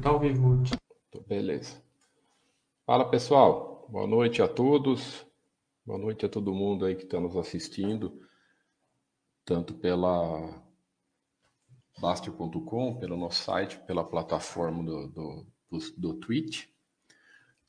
[0.00, 0.62] Tá ao vivo.
[1.26, 1.82] Beleza.
[2.86, 5.26] Fala pessoal, boa noite a todos,
[5.84, 8.20] boa noite a todo mundo aí que está nos assistindo,
[9.44, 10.62] tanto pela
[11.98, 16.66] Baster.com, pelo nosso site, pela plataforma do, do, do, do Twitch.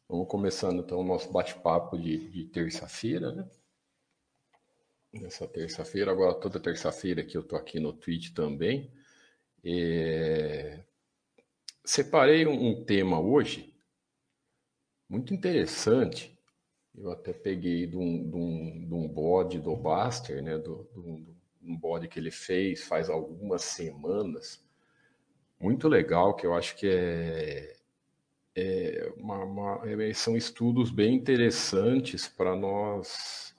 [0.07, 3.49] Vamos começando então o nosso bate-papo de, de terça-feira, né?
[5.11, 8.91] Nessa terça-feira, agora toda terça-feira que eu tô aqui no Twitch também.
[9.63, 10.83] É...
[11.89, 13.73] Separei um, tema hoje
[15.09, 16.39] muito interessante.
[16.95, 20.59] Eu até peguei de um, de um, de um bode do Baster, né?
[20.59, 20.87] Do,
[21.59, 24.63] um bode que ele fez faz algumas semanas.
[25.59, 27.75] Muito legal, que eu acho que é,
[28.55, 33.55] é uma, uma, é, são estudos bem interessantes para nós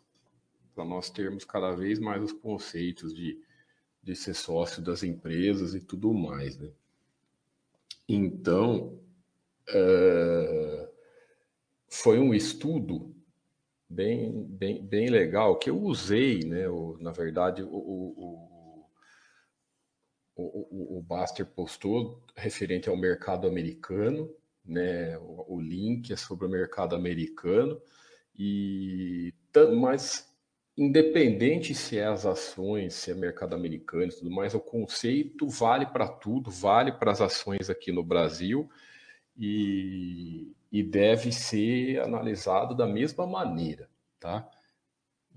[0.73, 3.43] para nós termos cada vez mais os conceitos de,
[4.01, 6.71] de ser sócio das empresas e tudo mais, né?
[8.13, 8.99] Então,
[9.69, 10.89] uh,
[11.89, 13.15] foi um estudo
[13.89, 16.69] bem, bem, bem legal que eu usei, né?
[16.69, 18.49] O, na verdade, o, o,
[20.35, 24.29] o, o Baster postou referente ao mercado americano,
[24.65, 25.17] né?
[25.19, 27.81] O, o link é sobre o mercado americano
[28.37, 29.33] e
[29.79, 30.30] mas
[30.81, 35.85] independente se é as ações, se é mercado americano e tudo mais, o conceito vale
[35.85, 38.67] para tudo, vale para as ações aqui no Brasil
[39.37, 44.51] e, e deve ser analisado da mesma maneira, tá?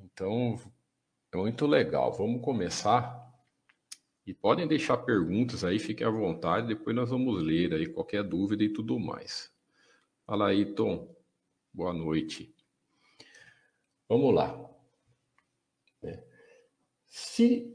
[0.01, 0.57] Então,
[1.33, 2.13] é muito legal.
[2.13, 3.21] Vamos começar.
[4.25, 8.63] E podem deixar perguntas aí, fiquem à vontade, depois nós vamos ler aí qualquer dúvida
[8.63, 9.51] e tudo mais.
[10.25, 11.13] Fala aí, Tom.
[11.73, 12.55] Boa noite.
[14.07, 14.72] Vamos lá.
[17.15, 17.71] Se,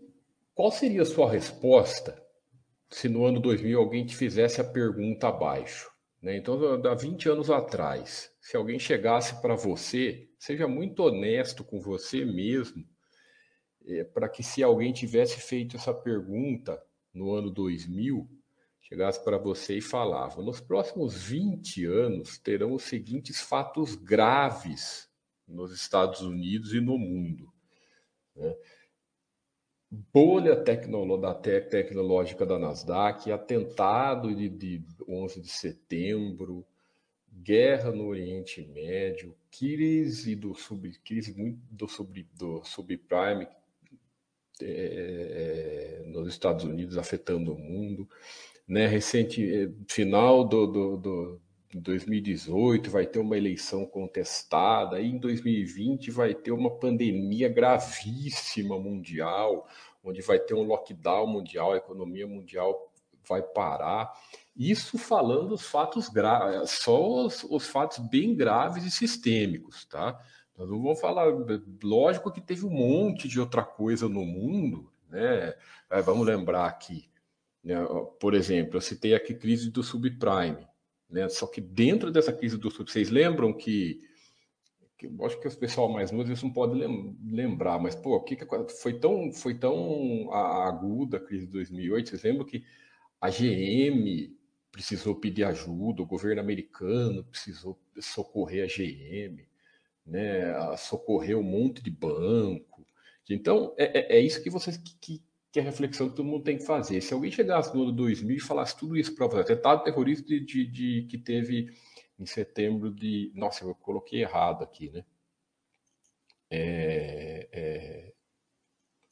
[0.52, 2.20] qual seria a sua resposta
[2.90, 5.88] se no ano 2000 alguém te fizesse a pergunta abaixo?
[6.20, 6.36] Né?
[6.36, 12.24] Então, há 20 anos atrás, se alguém chegasse para você, seja muito honesto com você
[12.24, 12.84] mesmo,
[13.86, 16.82] é, para que se alguém tivesse feito essa pergunta
[17.14, 18.28] no ano 2000,
[18.80, 25.08] chegasse para você e falava: nos próximos 20 anos terão os seguintes fatos graves
[25.46, 27.52] nos Estados Unidos e no mundo.
[28.34, 28.56] Né?
[29.90, 36.66] Bolha da tecnológica da Nasdaq, atentado de, de 11 de setembro,
[37.32, 43.48] guerra no Oriente Médio, crise do sub, crise muito do sub, do subprime
[44.60, 48.08] é, é, nos Estados Unidos afetando o mundo,
[48.66, 48.86] né?
[48.86, 51.40] Recente é, final do, do, do
[51.76, 59.68] 2018 vai ter uma eleição contestada, aí em 2020 vai ter uma pandemia gravíssima mundial,
[60.02, 62.90] onde vai ter um lockdown mundial, a economia mundial
[63.28, 64.12] vai parar.
[64.56, 70.18] Isso falando os fatos graves, só os, os fatos bem graves e sistêmicos, tá?
[70.56, 71.26] Nós não vamos falar,
[71.82, 75.54] lógico que teve um monte de outra coisa no mundo, né?
[75.90, 77.08] É, vamos lembrar aqui,
[77.62, 77.76] né?
[78.20, 80.67] por exemplo, eu citei aqui crise do subprime.
[81.08, 81.28] Né?
[81.28, 84.00] Só que dentro dessa crise do vocês lembram que,
[84.98, 86.78] que eu acho que o pessoal mais novo isso não pode
[87.24, 88.46] lembrar, mas pô, que, que
[88.80, 92.10] foi tão foi tão aguda a crise de 2008?
[92.10, 92.64] Vocês lembram que
[93.20, 94.36] a GM
[94.70, 99.46] precisou pedir ajuda, o governo americano precisou socorrer a GM,
[100.06, 100.76] né?
[100.76, 102.86] Socorrer um monte de banco.
[103.30, 106.44] Então é, é, é isso que vocês que, que é a reflexão que todo mundo
[106.44, 107.00] tem que fazer.
[107.00, 110.40] Se alguém chegasse no ano 2000 e falasse tudo isso para você, atentado terrorista de,
[110.40, 111.70] de, de, que teve
[112.18, 113.32] em setembro de.
[113.34, 115.04] Nossa, eu coloquei errado aqui, né?
[116.50, 118.12] É, é...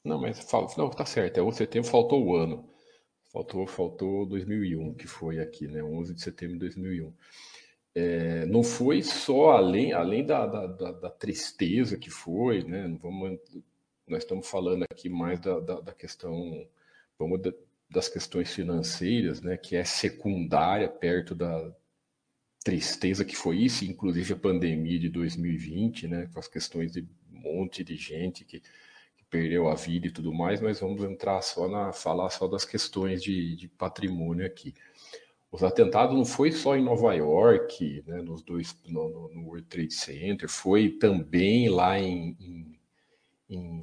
[0.04, 2.68] Não, mas fala, não, tá certo, é o setembro, faltou o ano.
[3.32, 5.82] Faltou, faltou 2001, que foi aqui, né?
[5.82, 7.12] 11 de setembro de 2001.
[7.94, 12.86] É, não foi só além, além da, da, da, da tristeza que foi, né?
[12.86, 13.38] Não vamos
[14.06, 16.66] nós estamos falando aqui mais da, da, da questão,
[17.18, 17.52] vamos da,
[17.90, 21.72] das questões financeiras, né, que é secundária perto da
[22.64, 27.40] tristeza que foi isso, inclusive a pandemia de 2020, né, com as questões de um
[27.40, 31.68] monte de gente que, que perdeu a vida e tudo mais, mas vamos entrar só
[31.68, 34.74] na falar só das questões de, de patrimônio aqui.
[35.50, 39.94] Os atentados não foi só em Nova York, né, nos dois no, no World Trade
[39.94, 42.76] Center, foi também lá em, em
[43.48, 43.80] em,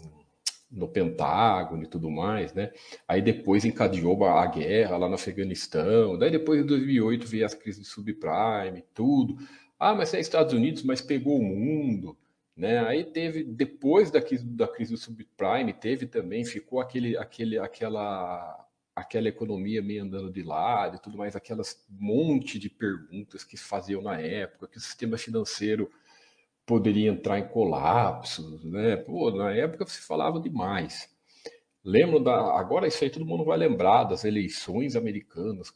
[0.71, 2.71] no Pentágono e tudo mais, né?
[3.07, 7.83] Aí depois encadeou a guerra lá no Afeganistão, daí depois em 2008 veio as crises
[7.83, 9.37] de subprime, tudo.
[9.79, 12.17] Ah, mas é Estados Unidos, mas pegou o mundo,
[12.55, 12.79] né?
[12.87, 18.67] Aí teve depois da crise, da crise do subprime, teve também ficou aquele aquele aquela
[18.95, 24.01] aquela economia meio andando de lado e tudo mais, aquelas monte de perguntas que faziam
[24.01, 25.89] na época, que o sistema financeiro
[26.65, 28.95] poderia entrar em colapso, né?
[28.97, 31.09] Pô, na época se falava demais.
[31.83, 32.57] Lembro da.
[32.57, 35.69] Agora isso aí todo mundo vai lembrar das eleições americanas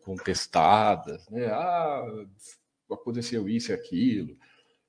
[0.00, 1.46] contestadas, né?
[1.46, 2.04] Ah,
[2.90, 4.36] aconteceu isso e aquilo.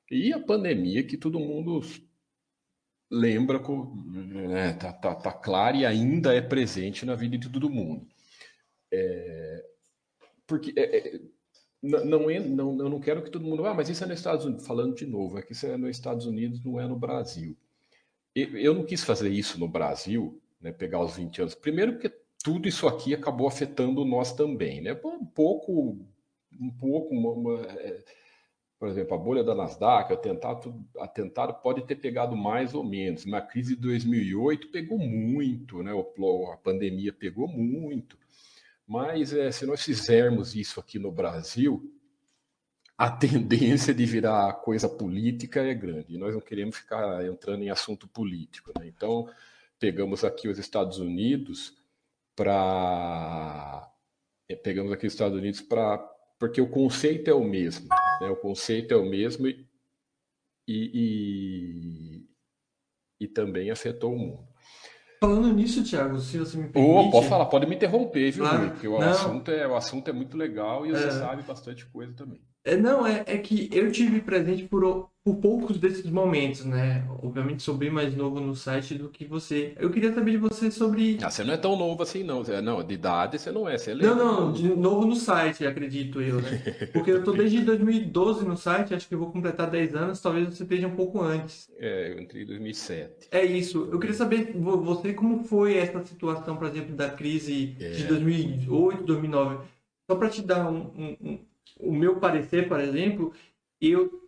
[0.10, 1.82] E a pandemia que todo mundo
[3.10, 8.08] lembra, né, tá, tá, tá claro e ainda é presente na vida de todo mundo.
[8.92, 9.66] É,
[10.48, 11.22] porque é, é,
[11.82, 13.66] não, é, não, eu não quero que todo mundo.
[13.66, 14.68] Ah, mas isso é nos Estados Unidos.
[14.68, 17.58] Falando de novo, é que isso é nos Estados Unidos, não é no Brasil.
[18.36, 21.56] Eu não quis fazer isso no Brasil, né, pegar os 20 anos.
[21.56, 22.10] Primeiro, porque
[22.44, 24.82] tudo isso aqui acabou afetando nós também.
[24.82, 24.98] Né?
[25.04, 25.98] Um pouco.
[26.60, 28.04] Um pouco uma, uma, é,
[28.78, 33.26] por exemplo, a bolha da Nasdaq, atentado, atentado pode ter pegado mais ou menos.
[33.26, 35.92] Na crise de 2008 pegou muito, né?
[35.92, 38.18] a pandemia pegou muito.
[38.92, 41.98] Mas é, se nós fizermos isso aqui no Brasil,
[42.98, 46.16] a tendência de virar coisa política é grande.
[46.16, 48.74] E nós não queremos ficar entrando em assunto político.
[48.78, 48.88] Né?
[48.88, 49.30] Então,
[49.80, 51.74] pegamos aqui os Estados Unidos
[52.36, 53.90] para.
[54.50, 55.98] É, pegamos aqui os Estados Unidos para.
[56.38, 57.88] Porque o conceito é o mesmo.
[58.20, 58.28] Né?
[58.28, 59.66] O conceito é o mesmo e,
[60.68, 62.28] e,
[63.22, 64.51] e também afetou o mundo.
[65.24, 67.08] Falando nisso, Thiago, se você me permite...
[67.08, 68.72] Oh, pode falar, pode me interromper, viu, claro.
[68.72, 71.12] Porque o assunto, é, o assunto é muito legal e você é...
[71.12, 72.42] sabe bastante coisa também.
[72.66, 77.08] É, não, é, é que eu tive presente por, por poucos desses momentos, né?
[77.22, 79.74] Obviamente sou bem mais novo no site do que você.
[79.78, 81.20] Eu queria saber de você sobre.
[81.22, 82.42] Ah, você não é tão novo assim, não.
[82.64, 86.20] Não, de idade você não é, você é Não, não, de novo no site, acredito
[86.20, 86.58] eu, né?
[86.92, 90.48] Porque eu tô desde 2012 no site, acho que eu vou completar 10 anos, talvez
[90.48, 91.70] você esteja um pouco antes.
[91.78, 93.28] É, eu entrei em 2007.
[93.30, 93.90] É isso.
[93.92, 97.92] Eu queria saber, você, como foi essa situação, por exemplo, da crise é.
[97.92, 99.66] de 2008, 2009?
[100.10, 101.40] Só para te dar um, um
[101.80, 103.34] o meu parecer, por exemplo,
[103.80, 104.21] eu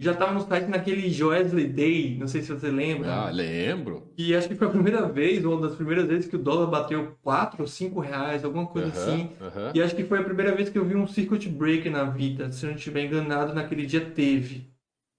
[0.00, 3.12] já estava no site naquele Joesley Day, não sei se você lembra.
[3.12, 4.12] Ah, lembro.
[4.18, 7.16] E acho que foi a primeira vez, uma das primeiras vezes que o dólar bateu
[7.22, 9.30] 4 ou 5 reais, alguma coisa assim.
[9.74, 12.50] E acho que foi a primeira vez que eu vi um circuit break na vida.
[12.50, 14.66] Se eu não estiver enganado, naquele dia teve.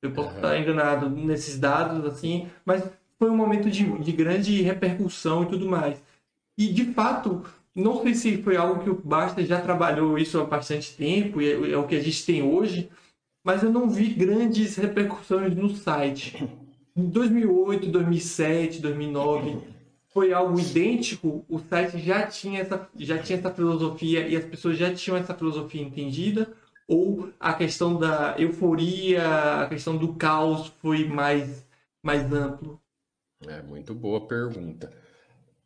[0.01, 2.83] Eu posso estar enganado nesses dados, assim, mas
[3.17, 6.03] foi um momento de, de grande repercussão e tudo mais.
[6.57, 7.41] E, de fato,
[7.73, 11.49] não sei se foi algo que o Basta já trabalhou isso há bastante tempo e
[11.49, 12.89] é, é o que a gente tem hoje,
[13.43, 16.47] mas eu não vi grandes repercussões no site.
[16.95, 19.57] Em 2008, 2007, 2009
[20.13, 21.43] foi algo idêntico.
[21.49, 25.33] O site já tinha essa já tinha essa filosofia e as pessoas já tinham essa
[25.33, 26.53] filosofia entendida
[26.87, 31.65] ou a questão da euforia, a questão do caos foi mais
[32.01, 32.79] mais amplo?
[33.47, 34.91] É muito boa pergunta.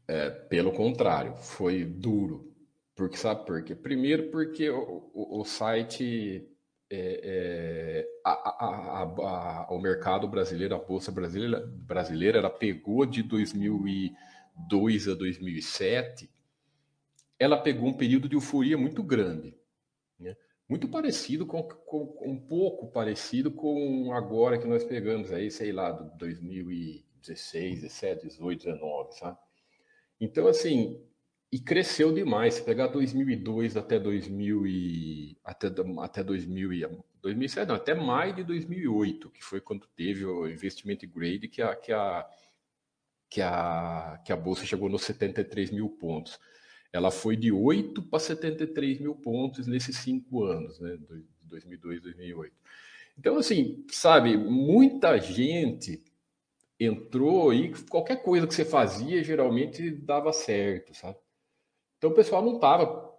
[0.07, 2.53] É, pelo contrário, foi duro.
[2.95, 3.75] Porque sabe por quê?
[3.75, 6.47] Primeiro porque o, o, o site,
[6.89, 13.21] é, é, a, a, a, o mercado brasileiro, a bolsa brasileira, brasileira, ela pegou de
[13.23, 16.29] 2002 a 2007,
[17.39, 19.55] ela pegou um período de euforia muito grande,
[20.19, 20.35] né?
[20.67, 25.91] muito parecido com, com, um pouco parecido com agora que nós pegamos aí, sei lá,
[25.91, 29.37] do 2016, 17, 18, 19, sabe?
[30.19, 31.05] Então, assim,
[31.51, 32.55] e cresceu demais.
[32.55, 35.67] Se pegar 2002 até 2000 e até
[35.99, 36.87] até 2000 e
[37.21, 41.75] 2007, não, até maio de 2008, que foi quando teve o investimento grade que a
[41.75, 42.27] que a
[43.29, 46.39] que a que a bolsa chegou nos 73 mil pontos.
[46.93, 50.97] Ela foi de 8 para 73 mil pontos nesses cinco anos, né,
[51.43, 52.55] 2002, 2008.
[53.17, 56.03] Então, assim, sabe, muita gente
[56.79, 61.17] entrou e qualquer coisa que você fazia geralmente dava certo, sabe?
[61.97, 63.11] Então o pessoal não estava,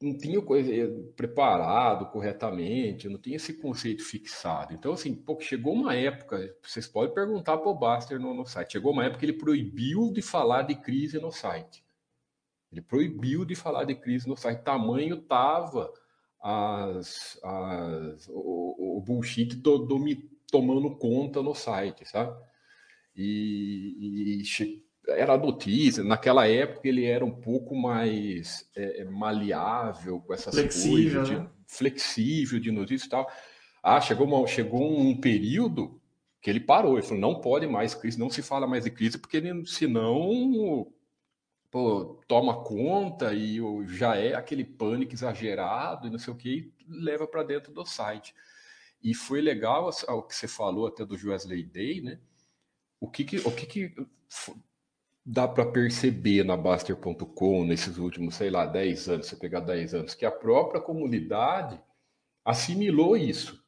[0.00, 4.74] não tinha coisa eh, preparado corretamente, não tinha esse conceito fixado.
[4.74, 8.72] Então, assim, pô, chegou uma época, vocês podem perguntar para o Baster no, no site,
[8.72, 11.84] chegou uma época que ele proibiu de falar de crise no site.
[12.70, 14.62] Ele proibiu de falar de crise no site.
[14.62, 15.90] Tamanho tava
[16.40, 19.98] as, as, o, o bullshit do, do,
[20.50, 22.36] tomando conta no site, sabe?
[23.18, 24.44] e, e
[25.08, 26.02] era notícia.
[26.04, 31.36] Naquela época ele era um pouco mais é, é maleável com essas flexível, coisas, de,
[31.36, 31.50] né?
[31.66, 33.30] flexível de notícias e tal.
[33.82, 36.00] Ah, chegou, uma, chegou um período
[36.40, 36.94] que ele parou.
[36.94, 40.92] Ele falou: não pode mais crise, não se fala mais de crise, porque ele, senão
[41.70, 47.26] pô, toma conta e já é aquele pânico exagerado e não sei o que, leva
[47.26, 48.34] para dentro do site.
[49.02, 52.18] E foi legal o que você falou até do Wesley Day, né?
[53.00, 53.94] o que, que o que, que
[55.30, 60.14] dá para perceber na Baster.com nesses últimos, sei lá, 10 anos, se pegar 10 anos,
[60.14, 61.78] que a própria comunidade
[62.42, 63.62] assimilou isso.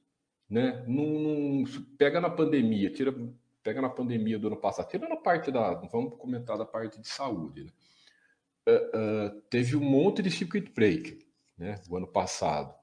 [0.49, 0.83] Né?
[0.89, 1.65] Num,
[1.99, 3.15] pega na pandemia, tira,
[3.63, 5.75] pega na pandemia do ano passado, tira na parte da.
[5.75, 7.65] Vamos comentar da parte de saúde.
[7.65, 7.71] Né?
[8.67, 11.19] Uh, uh, teve um monte de circuit breaker
[11.59, 12.75] né, o ano passado.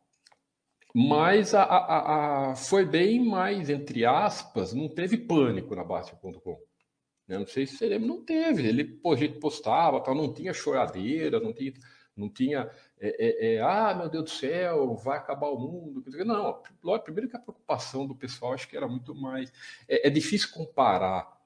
[0.93, 6.66] Mas a, a, a, foi bem mais, entre aspas, não teve pânico na Bastia.com.
[7.27, 7.37] Né?
[7.37, 8.67] Não sei se lembra, não teve.
[8.67, 11.73] Ele, pô, a gente postava, tal, não tinha choradeira, não tinha,
[12.15, 12.69] não tinha
[12.99, 16.03] é, é, é, ah, meu Deus do céu, vai acabar o mundo.
[16.25, 16.61] Não,
[16.99, 19.51] primeiro que a preocupação do pessoal acho que era muito mais.
[19.87, 21.37] É, é difícil comparar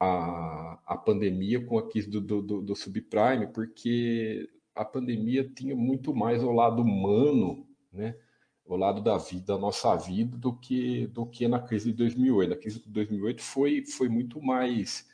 [0.00, 5.74] a, a pandemia com a crise do, do, do, do subprime, porque a pandemia tinha
[5.76, 8.16] muito mais o lado humano, né?
[8.64, 12.50] o lado da vida, da nossa vida, do que do que na crise de 2008.
[12.50, 15.08] Na crise de 2008 foi, foi muito mais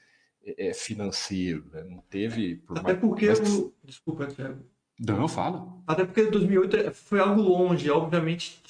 [0.47, 1.85] é, financeiro, né?
[1.89, 2.57] não teve...
[2.57, 3.29] Por Até mais, porque...
[3.29, 3.73] O...
[3.85, 4.63] Desculpa, Thiago.
[4.99, 5.67] Não, fala.
[5.87, 8.63] Até porque 2008 foi algo longe, obviamente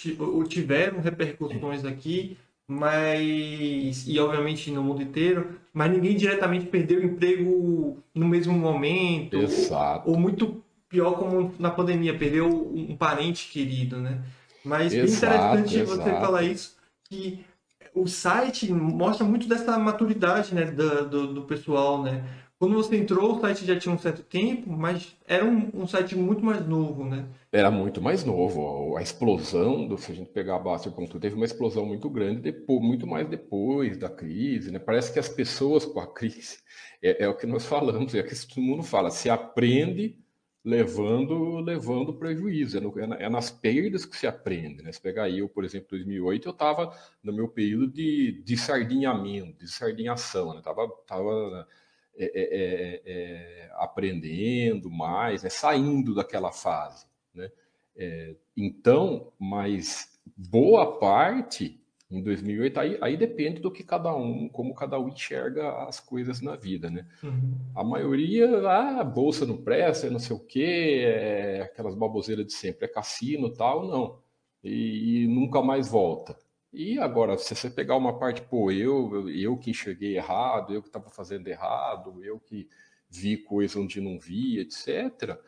[0.49, 7.99] tiveram repercussões aqui, mas e obviamente no mundo inteiro, mas ninguém diretamente perdeu o emprego
[8.15, 9.37] no mesmo momento.
[9.37, 10.09] Exato.
[10.09, 14.23] Ou, ou muito pior como na pandemia, perdeu um parente querido, né?
[14.65, 16.03] Mas exato, interessante exato.
[16.03, 17.45] você falar isso, que
[17.95, 22.25] o site mostra muito dessa maturidade né, do, do, do pessoal, né?
[22.59, 26.17] Quando você entrou, o site já tinha um certo tempo, mas era um, um site
[26.17, 27.27] muito mais novo, né?
[27.53, 28.97] Era muito mais novo.
[28.97, 32.81] A explosão, do, se a gente pegar a Baster.com, teve uma explosão muito grande, depois,
[32.81, 34.79] muito mais depois da crise, né?
[34.79, 36.59] Parece que as pessoas com a crise,
[37.03, 40.24] é, é o que nós falamos, é o que todo mundo fala, se aprende
[40.65, 42.79] levando levando prejuízo.
[42.79, 44.83] É, no, é, nas perdas que se aprende.
[44.83, 44.91] Né?
[44.91, 49.71] Se pegar eu, por exemplo, 2008, eu estava no meu período de, de sardinhamento, de
[49.71, 50.55] sardinhação.
[50.55, 50.63] Né?
[50.63, 51.69] tava,
[52.17, 55.51] é, é, é, é, aprendendo mais, né?
[55.51, 57.07] saindo daquela fase.
[57.35, 57.51] Né?
[57.97, 61.84] É, então, mas boa parte
[62.19, 66.41] em 2008, aí, aí depende do que cada um, como cada um enxerga as coisas
[66.41, 67.07] na vida, né?
[67.23, 67.55] Uhum.
[67.75, 72.87] A maioria, ah, bolsa não presta, não sei o quê, é aquelas baboseiras de sempre,
[72.87, 74.19] é cassino tal, não.
[74.63, 76.37] E, e, nunca mais volta.
[76.73, 80.89] E agora, se você pegar uma parte, pô, eu, eu que enxerguei errado, eu que
[80.89, 82.69] estava fazendo errado, eu que
[83.09, 85.39] vi coisa onde não vi, etc.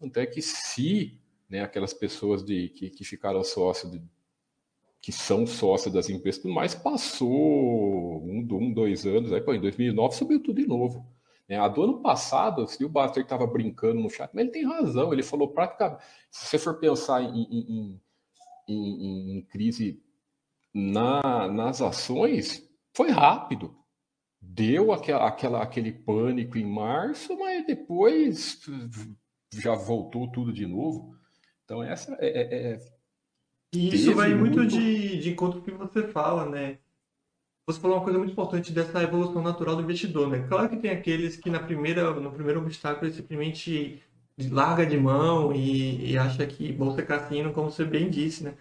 [0.00, 4.02] Até que se né, aquelas pessoas de, que, que ficaram sócios de
[5.04, 10.14] que são sócios das empresas, mas passou um, um, dois anos, aí pô, em 2009
[10.14, 11.06] subiu tudo de novo.
[11.46, 14.64] É, a do ano passado, se o Baster estava brincando no chat, mas ele tem
[14.64, 18.00] razão, ele falou praticamente, se você for pensar em, em,
[18.66, 20.02] em, em crise
[20.72, 23.76] na, nas ações, foi rápido.
[24.40, 28.58] Deu aquela, aquela, aquele pânico em março, mas depois
[29.52, 31.14] já voltou tudo de novo.
[31.62, 32.93] Então, essa é, é, é
[33.74, 36.78] e isso vai muito, muito de, de encontro com o que você fala, né?
[37.66, 40.46] Você falou uma coisa muito importante dessa evolução natural do investidor, né?
[40.48, 44.02] Claro que tem aqueles que na primeira, no primeiro obstáculo ele simplesmente
[44.50, 48.54] larga de mão e, e acha que bolsa é cassino, como você bem disse, né?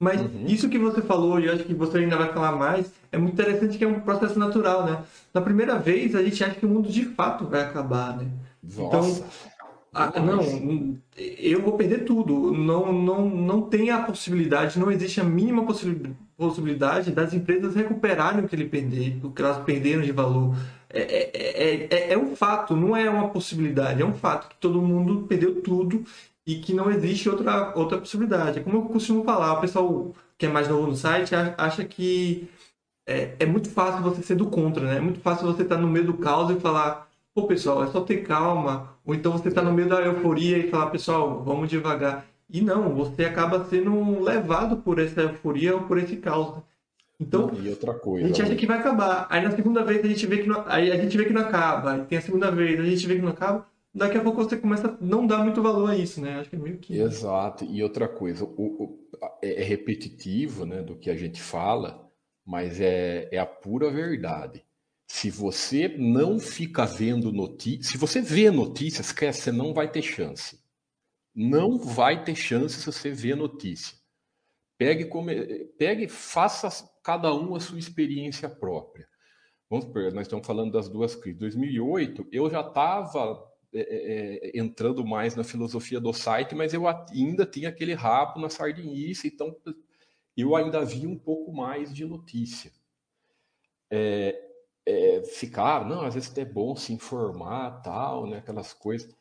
[0.00, 0.46] Mas uhum.
[0.46, 3.34] isso que você falou, e eu acho que você ainda vai falar mais, é muito
[3.34, 5.04] interessante que é um processo natural, né?
[5.34, 8.28] Na primeira vez, a gente acha que o mundo de fato vai acabar, né?
[8.62, 8.86] Nossa.
[8.86, 9.28] Então,
[9.92, 12.52] ah, não, eu vou perder tudo.
[12.52, 15.66] Não, não, não tem a possibilidade, não existe a mínima
[16.36, 20.56] possibilidade das empresas recuperarem o que, ele perder, o que elas perderam de valor.
[20.90, 24.80] É, é, é, é, um fato, não é uma possibilidade, é um fato que todo
[24.80, 26.04] mundo perdeu tudo
[26.46, 28.60] e que não existe outra, outra possibilidade.
[28.60, 32.48] Como eu costumo falar, o pessoal que é mais novo no site acha que
[33.06, 34.96] é, é muito fácil você ser do contra, né?
[34.98, 37.07] É muito fácil você estar no meio do caos e falar
[37.38, 38.96] pô, pessoal, é só ter calma.
[39.04, 42.26] Ou então você está no meio da euforia e falar, pessoal, vamos devagar.
[42.50, 46.62] E não, você acaba sendo levado por essa euforia ou por esse caos.
[47.20, 49.26] Então, e outra coisa, a gente acha que vai acabar.
[49.28, 51.42] Aí na segunda vez a gente vê que não, aí a gente vê que não
[51.42, 51.92] acaba.
[51.92, 53.66] Aí tem a segunda vez, a gente vê que não acaba.
[53.92, 56.38] Daqui a pouco você começa a não dar muito valor a isso, né?
[56.38, 56.96] Acho que é meio que.
[56.96, 57.64] Exato.
[57.64, 58.98] E outra coisa, o, o,
[59.42, 62.08] é, é repetitivo, né, do que a gente fala,
[62.46, 64.62] mas é, é a pura verdade.
[65.08, 70.02] Se você não fica vendo notícias, se você vê notícias, esquece, você não vai ter
[70.02, 70.60] chance.
[71.34, 73.96] Não vai ter chance se você vê notícia.
[74.76, 76.68] Pegue, come, pegue faça
[77.02, 79.08] cada um a sua experiência própria.
[79.70, 81.40] Vamos nós estamos falando das duas crises.
[81.40, 86.84] 2008, eu já estava é, é, é, entrando mais na filosofia do site, mas eu
[86.86, 89.56] ainda tinha aquele rabo na sardinice, então
[90.36, 92.72] eu ainda vi um pouco mais de notícia.
[93.90, 94.47] É,
[94.88, 99.14] é, ficar, não, às vezes é bom se informar, tal, né, aquelas coisas.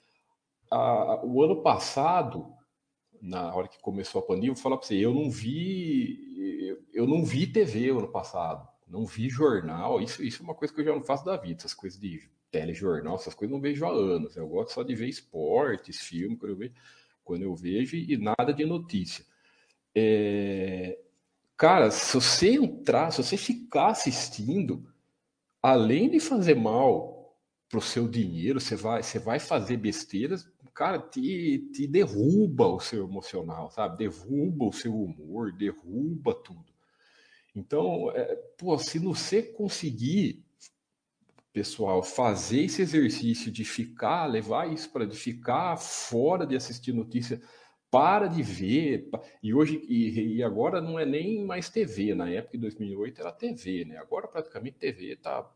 [0.72, 2.54] Ah, o ano passado,
[3.22, 7.06] na hora que começou a pandemia, eu vou falar para você, eu não vi, eu
[7.06, 10.86] não vi TV ano passado, não vi jornal, isso, isso é uma coisa que eu
[10.86, 14.38] já não faço da vida, essas coisas de telejornal, essas coisas não vejo há anos,
[14.38, 16.74] eu gosto só de ver esportes, filme, quando eu vejo,
[17.26, 19.26] quando eu vejo e nada de notícia.
[19.94, 20.98] É,
[21.58, 24.88] cara, se você entrar, se você ficar assistindo,
[25.62, 27.38] além de fazer mal
[27.70, 33.06] pro seu dinheiro, você vai, você vai fazer besteiras, cara, te, te derruba o seu
[33.06, 33.98] emocional, sabe?
[33.98, 36.72] Derruba o seu humor, derruba tudo.
[37.56, 40.46] Então, é, pô, se você conseguir,
[41.52, 47.42] pessoal, fazer esse exercício de ficar, levar isso para ficar fora de assistir notícia,
[47.90, 49.10] para de ver.
[49.42, 52.14] E hoje e, e, agora não é nem mais TV.
[52.14, 53.98] Na época de 2008 era TV, né?
[53.98, 55.50] Agora praticamente TV tá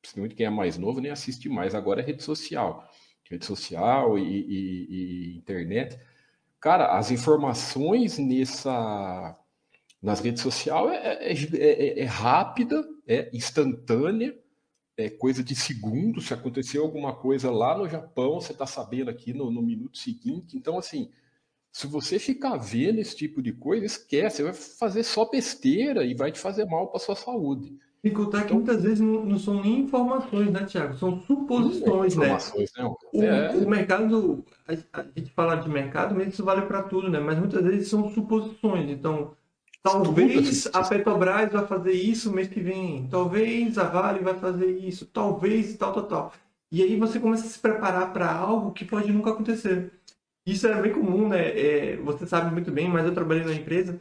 [0.00, 1.74] principalmente quem é mais novo nem assiste mais.
[1.74, 2.88] Agora é rede social,
[3.30, 5.98] rede social e, e, e internet.
[6.60, 9.38] Cara, as informações nessa
[10.02, 14.36] nas redes sociais é, é, é, é, rápida, é instantânea,
[14.96, 16.20] é coisa de segundo.
[16.20, 20.56] Se aconteceu alguma coisa lá no Japão, você está sabendo aqui no, no minuto seguinte.
[20.56, 21.08] Então, assim,
[21.72, 26.14] se você ficar vendo esse tipo de coisa, esquece, você vai fazer só besteira e
[26.14, 27.78] vai te fazer mal para sua saúde.
[28.04, 30.98] E contar que muitas vezes não, não, são nem informações, né, Tiago?
[30.98, 32.28] São suposições, né?
[32.28, 32.94] né?
[33.12, 33.54] O, é.
[33.54, 37.20] o, mercado, a, a, gente fala de mercado, mas isso vale para tudo, né?
[37.20, 38.90] Mas muitas vezes são suposições.
[38.90, 39.34] Então,
[39.82, 45.06] talvez a Petrobras vai fazer isso mês que vem, talvez a Vale vai fazer isso,
[45.06, 46.32] talvez tal, tal, tal.
[46.72, 49.92] E aí você começa a se preparar para algo que pode nunca acontecer.
[50.44, 51.48] Isso é bem comum, né?
[51.58, 53.98] É, você sabe muito bem, mas eu trabalhei na empresa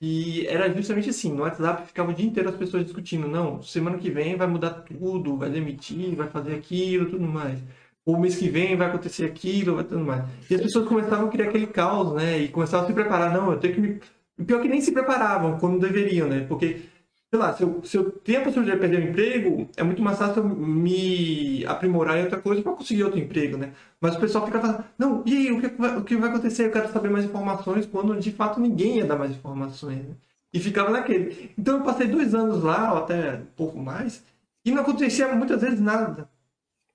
[0.00, 3.98] e era justamente assim, no WhatsApp ficava o dia inteiro as pessoas discutindo, não, semana
[3.98, 7.60] que vem vai mudar tudo, vai demitir, vai fazer aquilo, tudo mais.
[8.04, 10.24] O mês que vem vai acontecer aquilo, vai tudo mais.
[10.50, 12.38] E as pessoas começavam a criar aquele caos, né?
[12.38, 14.00] E começavam a se preparar, não, eu tenho que me...
[14.46, 16.44] Pior que nem se preparavam, como deveriam, né?
[16.46, 16.82] Porque
[17.30, 20.02] sei lá, se eu, se eu tenho a possibilidade de perder o emprego, é muito
[20.02, 23.74] mais fácil me aprimorar em outra coisa para conseguir outro emprego, né?
[24.00, 26.66] Mas o pessoal fica falando, não, e aí, o que, vai, o que vai acontecer?
[26.66, 30.16] Eu quero saber mais informações, quando de fato ninguém ia dar mais informações, né?
[30.52, 31.50] E ficava naquele.
[31.58, 34.22] Então eu passei dois anos lá, ou até um pouco mais,
[34.64, 36.30] e não acontecia muitas vezes nada.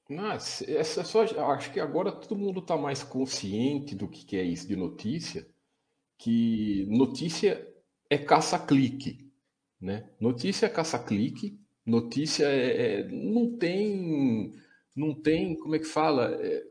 [0.10, 4.44] Mas essa é só, acho que agora todo mundo está mais consciente do que é
[4.44, 5.48] isso de notícia,
[6.18, 7.68] que notícia
[8.10, 9.31] é caça-clique.
[9.82, 10.08] Né?
[10.20, 14.54] Notícia é caça-clique, notícia é, é, não tem,
[14.96, 16.36] não tem, como é que fala?
[16.40, 16.64] É,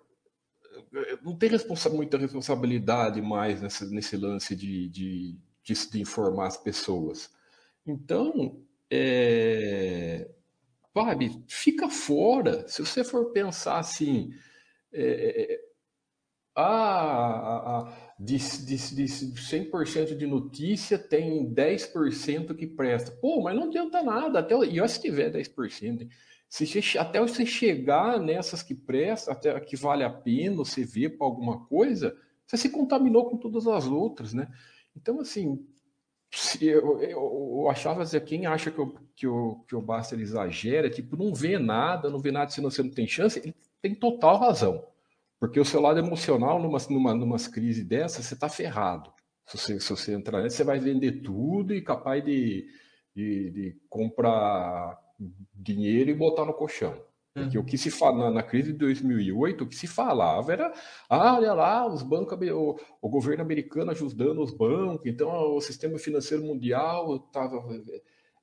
[0.94, 6.46] é não tem responsa muita responsabilidade mais nesse, nesse lance de, de, de, de, informar
[6.46, 7.30] as pessoas.
[7.84, 10.30] Então, é,
[10.94, 12.66] sabe, fica fora.
[12.68, 14.32] Se você for pensar assim,
[14.92, 15.70] é, é
[16.56, 23.10] ah, de, de, de 100% de notícia, tem 10% que presta.
[23.12, 24.40] Pô, mas não adianta nada.
[24.40, 26.06] Até, e se tiver 10%,
[26.46, 31.26] se, até você chegar nessas que prestam, até que vale a pena você ver para
[31.26, 32.14] alguma coisa,
[32.46, 34.48] você se contaminou com todas as outras, né?
[34.94, 35.66] Então, assim,
[36.60, 40.90] eu, eu, eu, achava dizer, quem acha que o, que o, que o Basta exagera,
[40.90, 44.36] tipo, não vê nada, não vê nada, se você não tem chance, ele tem total
[44.36, 44.89] razão.
[45.40, 49.10] Porque o seu lado emocional, numa, numa, numa crise dessa, você está ferrado.
[49.46, 52.68] Se você, se você entrar nessa, você vai vender tudo e capaz de,
[53.16, 55.00] de, de comprar
[55.54, 57.02] dinheiro e botar no colchão.
[57.32, 57.64] Porque uhum.
[57.64, 60.72] o que se fala na, na, crise de 2008, o que se falava era,
[61.08, 65.96] ah, olha lá, os bancos, o, o governo americano ajudando os bancos, então o sistema
[65.98, 67.62] financeiro mundial estava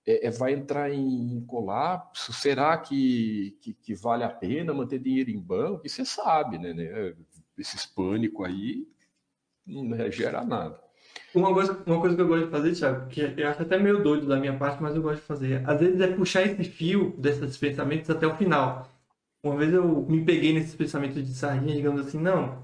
[0.07, 2.31] é, é, vai entrar em colapso?
[2.31, 5.81] Será que, que, que, vale a pena manter dinheiro em banco?
[5.85, 6.73] E você sabe, né?
[6.73, 7.13] né?
[7.57, 8.87] Esses pânico aí
[9.65, 10.79] não gera nada.
[11.35, 14.01] Uma coisa, uma coisa que eu gosto de fazer, Thiago, que eu acho até meio
[14.01, 15.69] doido da minha parte, mas eu gosto de fazer.
[15.69, 18.87] Às vezes é puxar esse fio desses pensamentos até o final.
[19.43, 22.63] Uma vez eu me peguei nesses pensamentos de sardinha, digamos assim, não,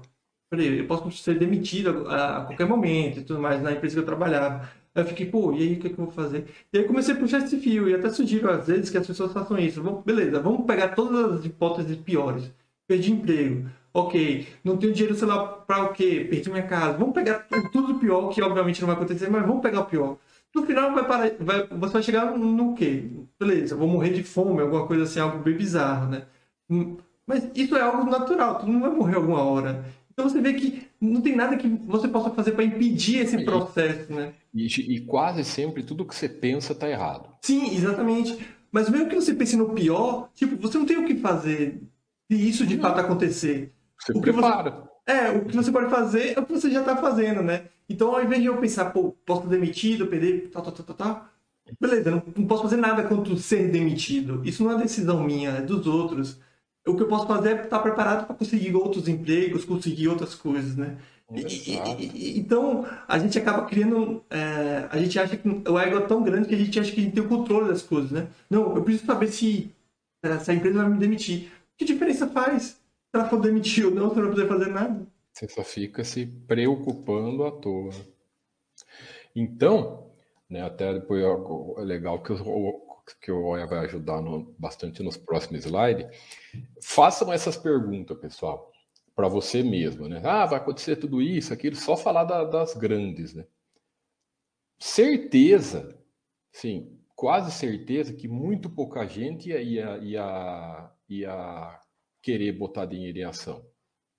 [0.52, 4.06] eu posso ser demitido a, a qualquer momento e tudo mais na empresa que eu
[4.06, 4.68] trabalhava.
[4.94, 6.46] Eu fiquei, pô, e aí o que, é que eu vou fazer?
[6.72, 9.32] E aí comecei a puxar esse fio, e até sugiro às vezes que as pessoas
[9.32, 9.82] façam isso.
[10.06, 12.52] Beleza, vamos pegar todas as hipóteses piores.
[12.86, 14.46] Perdi emprego, ok.
[14.62, 16.26] Não tenho dinheiro, sei lá, pra o quê?
[16.30, 16.96] Perdi minha casa.
[16.98, 17.40] Vamos pegar
[17.72, 20.16] tudo pior, que obviamente não vai acontecer, mas vamos pegar o pior.
[20.54, 23.10] No final vai parar, vai, você vai chegar no quê?
[23.40, 26.26] Beleza, vou morrer de fome, alguma coisa assim, algo bem bizarro, né?
[26.70, 29.84] Hum, mas isso é algo natural, tu não vai morrer alguma hora.
[30.12, 34.12] Então você vê que não tem nada que você possa fazer para impedir esse processo,
[34.12, 34.32] né?
[34.54, 37.28] E, e, quase sempre tudo que você pensa está errado.
[37.42, 38.38] Sim, exatamente.
[38.70, 41.82] Mas mesmo que você pense no pior, tipo, você não tem o que fazer
[42.30, 43.72] se isso de fato acontecer.
[43.98, 44.70] Você o prepara.
[44.70, 47.66] Você, é, o que você pode fazer é o que você já está fazendo, né?
[47.88, 50.96] Então, ao invés de eu pensar, pô, posso ser demitido, perder, tal, tal, tal, tal,
[50.96, 51.28] tal.
[51.80, 54.42] Beleza, não, não posso fazer nada contra ser demitido.
[54.44, 56.40] Isso não é decisão minha, é dos outros.
[56.86, 60.76] O que eu posso fazer é estar preparado para conseguir outros empregos, conseguir outras coisas,
[60.76, 60.98] né?
[61.32, 64.22] E, e, então, a gente acaba criando.
[64.30, 67.00] É, a gente acha que o ego é tão grande que a gente acha que
[67.00, 68.28] a gente tem o controle das coisas, né?
[68.50, 69.72] Não, eu preciso saber se,
[70.42, 71.50] se a empresa vai me demitir.
[71.76, 72.62] Que diferença faz?
[72.64, 72.78] Se
[73.14, 75.06] ela for demitir ou não, você não vai poder fazer nada.
[75.32, 77.90] Você só fica se preocupando à toa.
[79.34, 80.10] Então,
[80.48, 82.83] né, até depois é legal que o,
[83.20, 86.06] que o Oya vai ajudar no, bastante nos próximos slides.
[86.82, 88.72] Façam essas perguntas, pessoal,
[89.14, 90.20] para você mesmo, né?
[90.24, 93.46] Ah, vai acontecer tudo isso, aquilo, só falar da, das grandes, né?
[94.78, 95.98] Certeza,
[96.52, 101.80] sim, quase certeza que muito pouca gente ia, ia, ia, ia
[102.22, 103.64] querer botar dinheiro em ação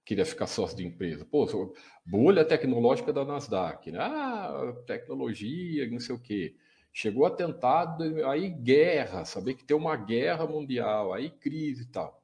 [0.06, 1.26] queria ficar sócio de empresa.
[1.26, 1.74] Pô,
[2.06, 4.00] bolha tecnológica da Nasdaq, né?
[4.00, 6.56] Ah, tecnologia, não sei o quê.
[6.98, 12.24] Chegou atentado, aí guerra, saber que tem uma guerra mundial, aí crise e tal.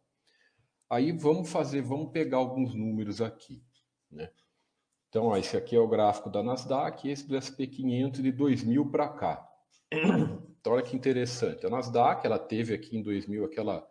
[0.89, 3.61] Aí vamos fazer, vamos pegar alguns números aqui,
[4.09, 4.31] né?
[5.09, 9.09] Então, ó, esse aqui é o gráfico da Nasdaq, esse do SP500 de 2000 para
[9.09, 9.47] cá.
[10.61, 11.65] Então, olha que interessante.
[11.65, 13.83] A Nasdaq, ela teve aqui em 2000 aquela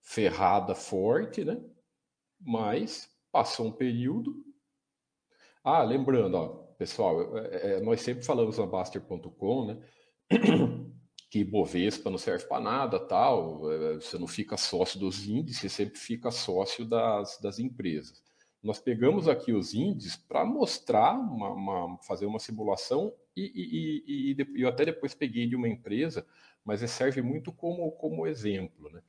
[0.00, 1.62] ferrada forte, né?
[2.40, 4.34] Mas Passou um período.
[5.62, 9.78] Ah, lembrando, ó, pessoal, é, é, nós sempre falamos na Baster.com, né?
[11.30, 13.70] Que Bovespa não serve para nada, tal.
[13.70, 18.22] É, você não fica sócio dos índices, você sempre fica sócio das, das empresas.
[18.62, 24.46] Nós pegamos aqui os índices para mostrar, uma, uma, fazer uma simulação e, e, e,
[24.56, 26.26] e, eu até depois peguei de uma empresa,
[26.64, 29.02] mas serve muito como, como exemplo, né?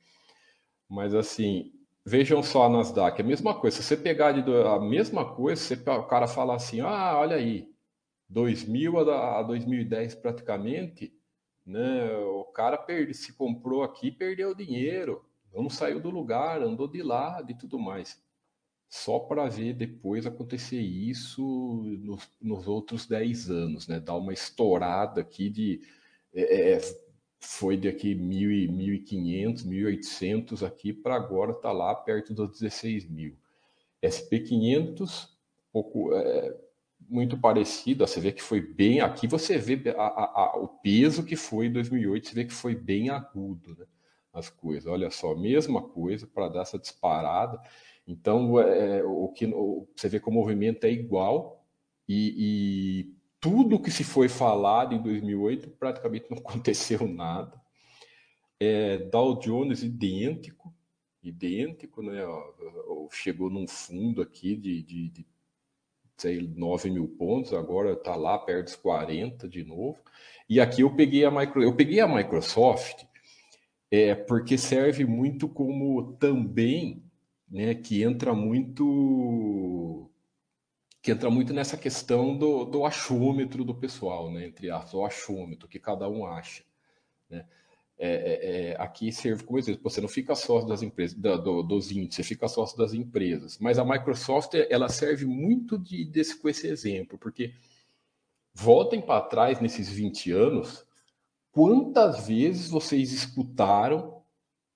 [0.88, 1.72] Mas assim,
[2.08, 3.76] Vejam só a Nasdaq, a mesma coisa.
[3.76, 7.68] Se você pegar a mesma coisa, você, o cara fala assim: ah, olha aí,
[8.28, 11.12] 2000 a 2010 praticamente,
[11.64, 12.10] né?
[12.16, 17.50] O cara perde, se comprou aqui, perdeu dinheiro, não saiu do lugar, andou de lado
[17.50, 18.22] e tudo mais.
[18.88, 24.00] Só para ver depois acontecer isso nos, nos outros 10 anos, né?
[24.00, 25.80] Dar uma estourada aqui de.
[26.34, 27.08] É, é
[27.40, 33.36] foi daqui 1.500, 1.800 aqui para agora está lá perto dos 16 mil.
[34.02, 35.28] SP500,
[35.72, 36.56] pouco, é,
[37.08, 41.24] muito parecido, você vê que foi bem, aqui você vê a, a, a, o peso
[41.24, 43.86] que foi em 2008, você vê que foi bem agudo, né,
[44.32, 44.86] as coisas.
[44.86, 47.60] Olha só, mesma coisa para dar essa disparada.
[48.06, 51.64] Então, é, o que o, você vê que o movimento é igual
[52.08, 57.60] e, e tudo que se foi falado em 2008 praticamente não aconteceu nada.
[58.60, 60.74] É, Dow Jones idêntico,
[61.22, 62.22] idêntico, né?
[63.10, 65.26] Chegou num fundo aqui de, de, de
[66.18, 69.98] sei, 9 mil pontos, agora está lá perto dos 40 de novo.
[70.48, 73.04] E aqui eu peguei a, micro, eu peguei a Microsoft
[73.90, 77.02] é, porque serve muito como também,
[77.50, 80.10] né, que entra muito
[81.00, 84.44] que entra muito nessa questão do, do achômetro do pessoal, né?
[84.44, 86.64] entre aspas, o achômetro que cada um acha.
[87.30, 87.46] Né?
[88.00, 91.64] É, é, é, aqui serve como exemplo, você não fica sócio das empresas, da, do,
[91.64, 93.58] dos índices, você fica sócio das empresas.
[93.58, 97.54] Mas a Microsoft ela serve muito de, desse, com esse exemplo, porque
[98.54, 100.86] voltem para trás nesses 20 anos,
[101.50, 104.18] quantas vezes vocês escutaram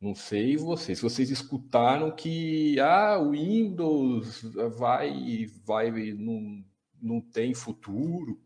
[0.03, 4.43] não sei vocês, vocês escutaram que ah, o Windows
[4.77, 6.65] vai, vai não,
[7.01, 8.41] não tem futuro,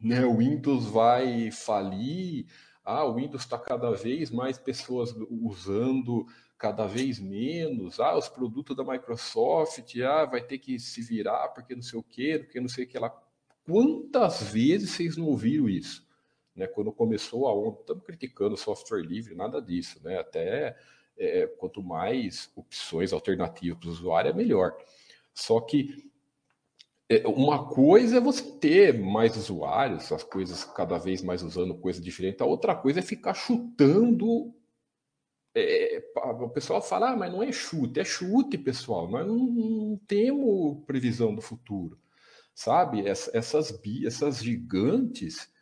[0.00, 0.24] né?
[0.24, 2.46] O Windows vai falir,
[2.84, 6.26] ah, o Windows está cada vez mais pessoas usando,
[6.58, 11.74] cada vez menos, ah, os produtos da Microsoft, ah, vai ter que se virar porque
[11.74, 13.14] não sei o quê, porque não sei o que lá.
[13.66, 16.06] Quantas vezes vocês não ouviram isso?
[16.54, 20.18] Né, quando começou a onda, estamos criticando software livre, nada disso, né?
[20.20, 20.76] Até
[21.16, 24.76] é, quanto mais opções alternativas para o usuário, é melhor.
[25.32, 26.12] Só que
[27.26, 32.42] uma coisa é você ter mais usuários, as coisas cada vez mais usando coisa diferente,
[32.42, 34.54] a outra coisa é ficar chutando.
[35.54, 39.08] É, o pessoal fala, ah, mas não é chute, é chute, pessoal.
[39.08, 41.98] Nós não, não temos previsão do futuro,
[42.54, 43.06] sabe?
[43.06, 45.52] Essas, essas gigantes,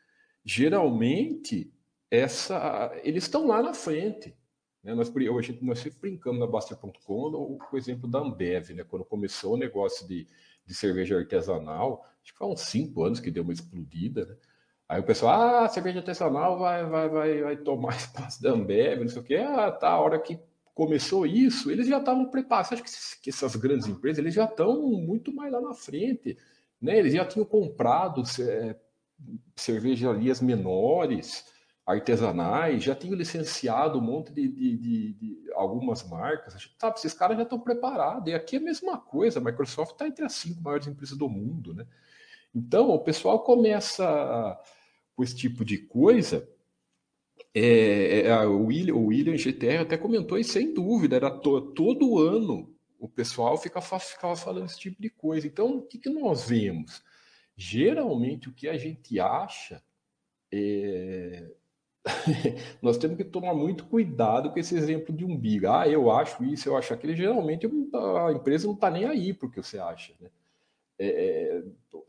[0.45, 1.73] geralmente,
[2.11, 4.35] essa, eles estão lá na frente.
[4.83, 4.95] Né?
[4.95, 8.85] Nós, hoje, nós sempre brincamos na Baster.com com o exemplo da Ambev, né?
[8.85, 10.27] quando começou o negócio de,
[10.67, 14.37] de cerveja artesanal, acho que foi uns cinco anos que deu uma explodida, né?
[14.89, 19.09] Aí o pessoal, ah, cerveja artesanal vai, vai, vai, vai tomar espaço da Ambev, não
[19.09, 19.37] sei o quê.
[19.37, 20.39] Ah, tá, a hora que
[20.75, 22.73] começou isso, eles já estavam preparados.
[22.73, 26.37] Acha que, que essas grandes empresas, eles já estão muito mais lá na frente,
[26.81, 26.99] né?
[26.99, 28.77] Eles já tinham comprado é,
[29.57, 31.47] cervejarias menores,
[31.85, 36.55] artesanais, já tinham licenciado um monte de, de, de, de algumas marcas.
[36.79, 38.31] Sabe, esses caras já estão preparados.
[38.31, 41.29] E aqui é a mesma coisa, a Microsoft está entre as cinco maiores empresas do
[41.29, 41.87] mundo, né?
[42.55, 44.61] Então, o pessoal começa
[45.17, 46.49] com esse tipo de coisa.
[47.55, 52.19] É, é, o, William, o William GTR até comentou isso sem dúvida, era to, todo
[52.19, 55.47] ano o pessoal ficava, ficava falando esse tipo de coisa.
[55.47, 57.03] Então, o que, que nós vemos?
[57.57, 59.83] Geralmente, o que a gente acha
[60.53, 61.51] é...
[62.83, 65.69] nós temos que tomar muito cuidado com esse exemplo de umbigo.
[65.69, 67.15] Ah, eu acho isso, eu acho aquilo.
[67.15, 70.13] Geralmente a empresa não está nem aí porque você acha.
[70.21, 70.29] Né?
[70.99, 71.63] É, é,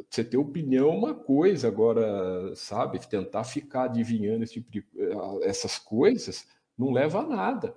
[0.10, 5.16] você ter opinião é uma coisa, agora, sabe, tentar ficar adivinhando esse tipo de, eh,
[5.44, 7.76] essas coisas não leva a nada.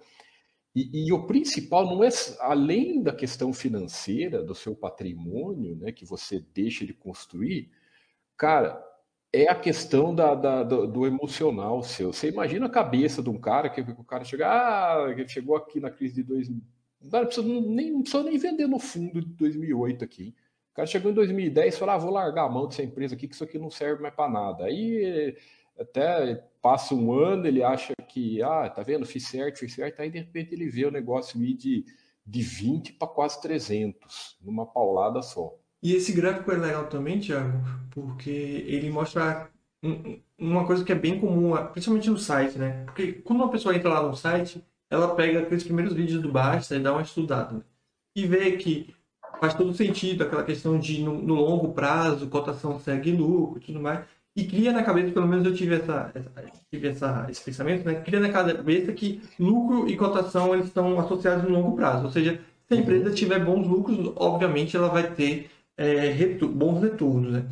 [0.74, 2.08] E, e, o principal não é,
[2.40, 7.70] além da questão financeira, do seu patrimônio, né, que você deixa de construir,
[8.36, 8.82] cara,
[9.32, 12.12] é a questão da, da do, do, emocional seu.
[12.12, 15.80] Você imagina a cabeça de um cara que, que o cara chega, ah, chegou aqui
[15.80, 16.62] na crise de 2000,
[17.02, 20.34] não precisa nem, precisa nem vender no fundo de 2008 aqui.
[20.72, 23.28] O cara chegou em 2010 e falou: ah, vou largar a mão dessa empresa aqui,
[23.28, 24.64] que isso aqui não serve mais para nada.
[24.64, 25.36] Aí
[25.78, 30.10] até passa um ano, ele acha que, ah, tá vendo, fiz certo, fiz certo, aí
[30.10, 31.84] de repente ele vê o negócio ir de,
[32.26, 35.54] de 20 para quase 300, numa paulada só.
[35.82, 37.58] E esse gráfico é legal também, Thiago,
[37.90, 39.50] porque ele mostra
[40.38, 42.84] uma coisa que é bem comum, principalmente no site, né?
[42.86, 46.76] Porque quando uma pessoa entra lá no site, ela pega aqueles primeiros vídeos do Basta
[46.76, 47.54] e dá uma estudada.
[47.54, 47.62] Né?
[48.16, 48.94] E vê que
[49.40, 53.80] faz todo sentido aquela questão de no, no longo prazo, cotação segue lucro e tudo
[53.80, 54.04] mais.
[54.34, 56.30] E cria na cabeça, pelo menos eu tive, essa, essa,
[56.70, 57.94] tive essa, esse pensamento, né?
[58.02, 62.04] Cria na cabeça que lucro e cotação eles estão associados no longo prazo.
[62.04, 66.80] Ou seja, se a empresa tiver bons lucros, obviamente ela vai ter é, retu bons
[66.80, 67.46] retornos, né?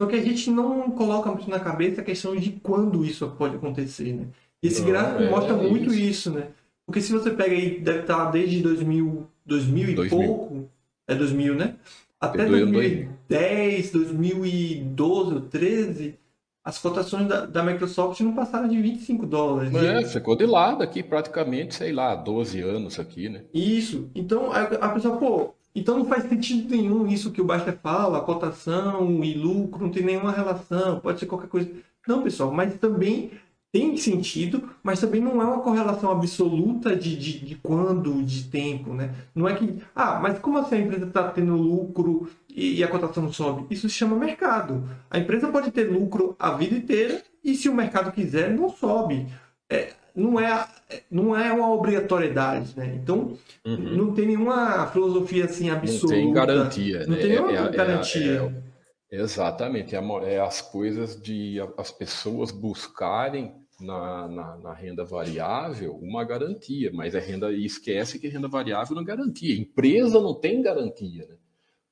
[0.00, 3.56] Só que a gente não coloca muito na cabeça a questão de quando isso pode
[3.56, 4.26] acontecer, né?
[4.62, 6.28] E esse não, gráfico é, mostra é muito isso.
[6.28, 6.30] isso.
[6.30, 6.48] né?
[6.86, 10.26] Porque se você pega aí, deve estar desde 2000, 2000 e 2000.
[10.26, 10.68] pouco,
[11.08, 11.76] é 2000, né?
[12.20, 16.18] Até 2010, 2012 ou 13,
[16.64, 19.74] as cotações da, da, Microsoft não passaram de 25 dólares.
[19.74, 20.04] É, e...
[20.06, 23.42] ficou de lado aqui praticamente, sei lá, 12 anos aqui, né?
[23.52, 24.10] Isso.
[24.14, 28.20] Então a, a pessoa, pô, então não faz sentido nenhum isso que o Basta fala,
[28.20, 31.70] cotação e lucro, não tem nenhuma relação, pode ser qualquer coisa.
[32.06, 33.32] Não, pessoal, mas também
[33.74, 38.94] tem sentido, mas também não é uma correlação absoluta de, de, de quando, de tempo,
[38.94, 39.12] né?
[39.34, 42.88] Não é que, ah, mas como assim a empresa está tendo lucro e, e, a
[42.88, 43.66] cotação sobe?
[43.68, 44.88] Isso se chama mercado.
[45.10, 49.26] A empresa pode ter lucro a vida inteira e se o mercado quiser, não sobe.
[49.68, 50.68] É, não, é,
[51.10, 52.98] não é uma obrigatoriedade, né?
[53.02, 53.96] Então, uhum.
[53.96, 56.06] não tem nenhuma filosofia assim absoluta.
[56.06, 57.00] Não tem garantia.
[57.00, 57.16] Não né?
[57.16, 58.64] tem nenhuma é, é garantia.
[59.10, 59.96] É, exatamente.
[59.96, 67.16] É, as coisas de as pessoas buscarem na, na, na, renda variável uma garantia, mas
[67.16, 69.58] a renda e esquece que renda variável não é garantia.
[69.58, 71.26] Empresa não tem garantia.
[71.26, 71.36] Né?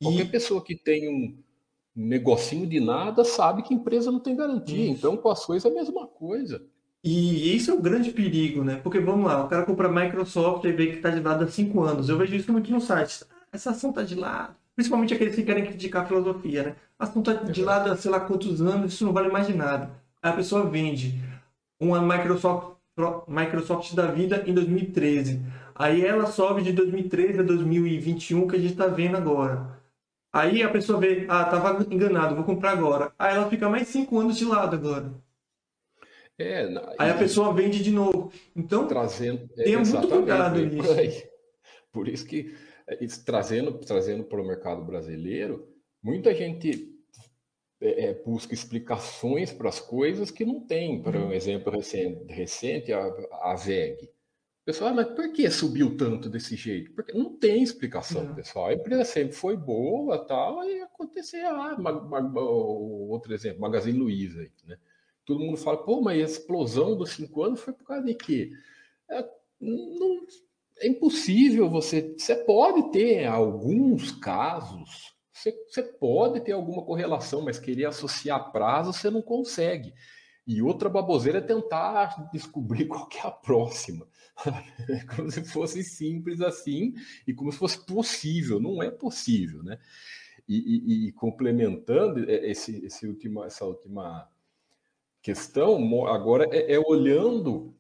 [0.01, 0.29] Qualquer e...
[0.29, 1.37] pessoa que tem um
[1.95, 4.85] negocinho de nada sabe que empresa não tem garantia.
[4.85, 4.93] Isso.
[4.93, 6.65] Então, com as coisas é a mesma coisa.
[7.05, 8.77] E isso é um grande perigo, né?
[8.77, 11.49] Porque vamos lá, o cara compra a Microsoft e vê que está de lado há
[11.49, 12.09] cinco anos.
[12.09, 13.25] Eu vejo isso muito no site.
[13.53, 14.55] Essa ação está de lado.
[14.75, 16.77] Principalmente aqueles que querem criticar a filosofia, né?
[16.99, 19.55] A ação está de lado há sei lá quantos anos, isso não vale mais de
[19.55, 19.91] nada.
[20.23, 21.21] Aí a pessoa vende
[21.81, 22.77] uma Microsoft,
[23.27, 25.43] Microsoft da vida em 2013.
[25.75, 29.81] Aí ela sobe de 2013 a 2021, que a gente está vendo agora.
[30.33, 33.13] Aí a pessoa vê, ah, tava enganado, vou comprar agora.
[33.19, 35.13] Aí ela fica mais cinco anos de lado agora.
[36.39, 36.63] É,
[36.99, 38.33] aí a pessoa vende de novo.
[38.57, 40.93] Então, trazendo, é, tenha muito cuidado nisso.
[41.93, 42.55] Por isso que,
[42.87, 45.69] é, trazendo, trazendo para o mercado brasileiro,
[46.03, 46.91] muita gente
[47.81, 51.03] é, é, busca explicações para as coisas que não tem.
[51.03, 51.33] Por um uhum.
[51.33, 53.05] exemplo recente, recente a,
[53.43, 54.09] a VEG.
[54.65, 56.93] Pessoal, ah, mas por que subiu tanto desse jeito?
[56.93, 58.35] Porque não tem explicação, não.
[58.35, 58.67] pessoal.
[58.67, 61.45] A empresa sempre foi boa, tal, e aconteceu.
[61.49, 61.77] Ah,
[63.09, 64.79] outro exemplo, Magazine Luiza, né?
[65.25, 68.51] Todo mundo fala, pô, mas a explosão dos cinco anos foi por causa de quê?
[69.11, 69.25] É,
[69.61, 70.27] não,
[70.79, 72.15] é impossível você.
[72.19, 78.93] Você pode ter alguns casos você, você pode ter alguma correlação, mas querer associar prazo
[78.93, 79.93] você não consegue.
[80.47, 84.07] E outra baboseira é tentar descobrir qual é a próxima.
[85.17, 86.95] como se fosse simples assim
[87.27, 88.61] e como se fosse possível.
[88.61, 89.79] Não é possível, né?
[90.49, 94.29] E, e, e complementando esse, esse última, essa última
[95.23, 97.75] questão agora é, é, olhando.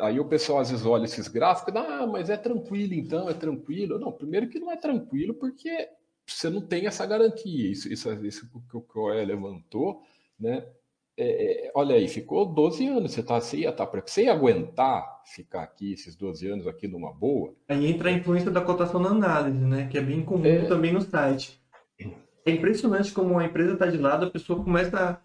[0.00, 3.98] Aí o pessoal às vezes olha esses gráficos, ah, mas é tranquilo então, é tranquilo.
[3.98, 5.88] Não, primeiro que não é tranquilo porque
[6.26, 7.70] você não tem essa garantia.
[7.70, 10.02] Isso, isso, isso que o Coé levantou,
[10.38, 10.66] né?
[11.20, 15.20] É, é, olha aí, ficou 12 anos, você, tá, você, ia tá, você ia aguentar
[15.26, 17.56] ficar aqui esses 12 anos aqui numa boa?
[17.68, 19.88] Aí entra a influência da cotação na análise, né?
[19.88, 20.66] Que é bem comum é...
[20.66, 21.60] também no site.
[22.46, 25.20] É impressionante como a empresa está de lado, a pessoa começa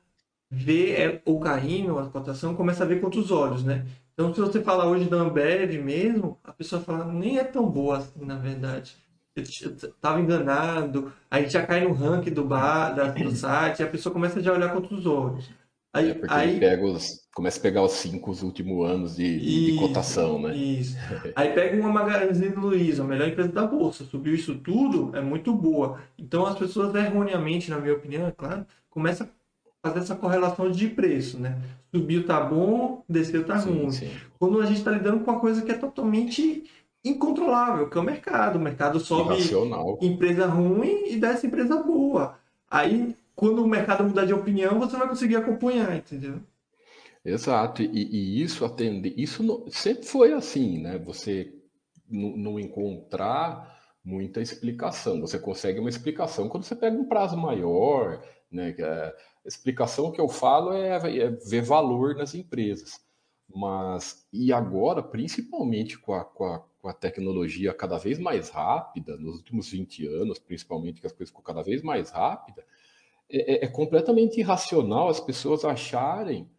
[0.54, 3.86] ver é, o carrinho, a cotação, começa a ver com outros olhos, né?
[4.14, 7.98] Então, se você falar hoje da Ambev mesmo, a pessoa fala, nem é tão boa
[7.98, 8.96] assim, na verdade
[9.42, 14.42] estava enganado, aí já cai no ranking do bar, da, do site, a pessoa começa
[14.42, 15.50] já a olhar com outros olhos.
[15.92, 19.26] Aí, é porque aí, pega os, começa a pegar os cinco os últimos anos de,
[19.26, 20.56] isso, de cotação, né?
[20.56, 20.98] Isso.
[21.36, 25.54] Aí pega uma Magazine Luiza, a melhor empresa da bolsa, subiu isso tudo, é muito
[25.54, 26.00] boa.
[26.18, 29.30] Então as pessoas erroneamente, na minha opinião, é claro, começam a
[29.84, 31.62] fazer essa correlação de preço, né?
[31.94, 33.92] Subiu tá bom, desceu tá sim, ruim.
[33.92, 34.10] Sim.
[34.40, 36.64] Quando a gente está lidando com uma coisa que é totalmente
[37.04, 38.56] incontrolável, que é o mercado.
[38.56, 40.00] O mercado sobe Irracional.
[40.02, 42.40] empresa ruim e desce empresa boa.
[42.72, 46.40] Aí, quando o mercado mudar de opinião, você vai conseguir acompanhar, entendeu?
[47.26, 50.98] Exato, e, e isso atende, isso não, sempre foi assim, né?
[51.00, 51.54] Você
[52.10, 55.22] não encontrar muita explicação.
[55.22, 58.76] Você consegue uma explicação quando você pega um prazo maior, né?
[59.46, 63.00] A explicação que eu falo é, é ver valor nas empresas.
[63.54, 69.18] Mas, e agora, principalmente com a, com a, com a tecnologia cada vez mais rápida,
[69.18, 72.66] nos últimos 20 anos, principalmente, que as coisas ficam cada vez mais rápidas,
[73.30, 76.50] é, é, é completamente irracional as pessoas acharem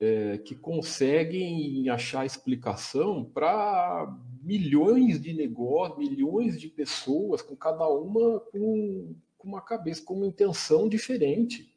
[0.00, 8.40] é, que conseguem achar explicação para milhões de negócios, milhões de pessoas, com cada uma
[8.40, 11.69] com, com uma cabeça, com uma intenção diferente.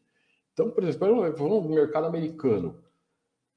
[0.53, 2.81] Então, por exemplo, vamos no mercado americano.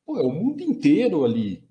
[0.04, 1.66] Pô, é o mundo inteiro ali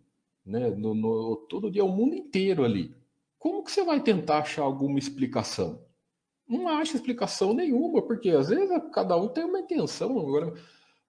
[0.45, 0.69] né?
[0.69, 2.95] No, no, todo dia, o mundo inteiro ali.
[3.39, 5.83] Como que você vai tentar achar alguma explicação?
[6.47, 10.19] Não acha explicação nenhuma, porque às vezes cada um tem uma intenção.
[10.19, 10.53] Agora,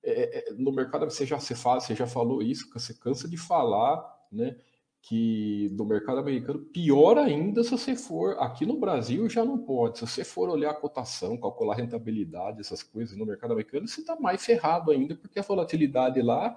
[0.02, 3.37] é, é, no mercado você já, você, fala, você já falou isso, você cansa de
[3.37, 4.02] falar,
[4.33, 4.57] né?
[5.09, 8.37] Que no mercado americano, pior ainda se você for.
[8.40, 9.99] Aqui no Brasil já não pode.
[9.99, 14.01] Se você for olhar a cotação, calcular a rentabilidade, essas coisas no mercado americano, você
[14.01, 16.57] está mais ferrado ainda, porque a volatilidade lá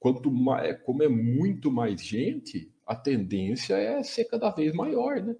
[0.00, 5.20] quanto mais, é, como é muito mais gente, a tendência é ser cada vez maior,
[5.20, 5.36] né?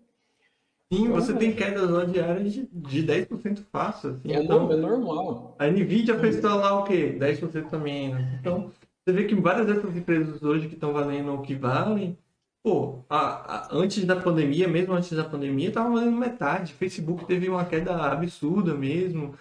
[0.93, 4.11] Sim, então, você tem quedas lá diárias de, de 10% fácil.
[4.11, 5.57] Assim, é, então, é normal.
[5.59, 7.17] A Nvidia fez lá o quê?
[7.19, 8.39] 10% também, né?
[8.41, 8.71] Então,
[9.05, 12.19] você vê que várias dessas empresas hoje que estão valendo o que valem,
[12.63, 16.75] pô, a, a, antes da pandemia, mesmo antes da pandemia, estava valendo metade.
[16.75, 19.35] Facebook teve uma queda absurda mesmo,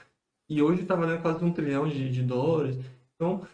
[0.50, 2.78] e hoje está valendo quase um trilhão de, de dólares.
[3.16, 3.46] Então,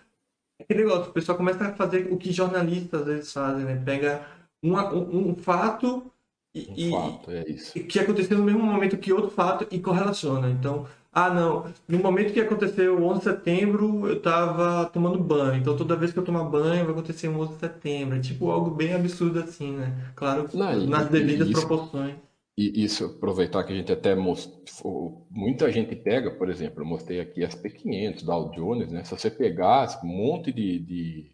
[0.61, 3.81] aquele negócio, o pessoal começa a fazer o que jornalistas às vezes fazem, né?
[3.83, 4.25] Pega
[4.63, 6.11] uma, um, um, fato
[6.53, 7.77] e, um fato, é isso.
[7.77, 10.49] E, que aconteceu no mesmo momento que outro fato e correlaciona.
[10.49, 15.61] Então, ah, não, no momento que aconteceu o 11 de setembro, eu tava tomando banho.
[15.61, 18.17] Então, toda vez que eu tomar banho, vai acontecer o 11 de setembro.
[18.17, 20.11] É tipo algo bem absurdo assim, né?
[20.13, 22.15] Claro, não, nas devidas isso, proporções.
[22.57, 27.21] E isso, aproveitar que a gente até mostrou, muita gente pega, por exemplo, eu mostrei
[27.21, 29.05] aqui as P500 da Dow Jones, né?
[29.05, 31.31] Se você pegar um monte de, de,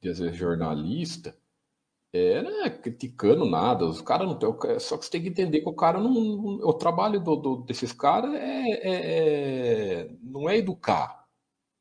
[0.00, 1.34] de vezes, jornalista,
[2.16, 4.48] é, né, criticando nada, os caras não tem,
[4.80, 7.92] só que você tem que entender que o cara não, o trabalho do, do desses
[7.92, 11.24] caras é, é, é, não é educar,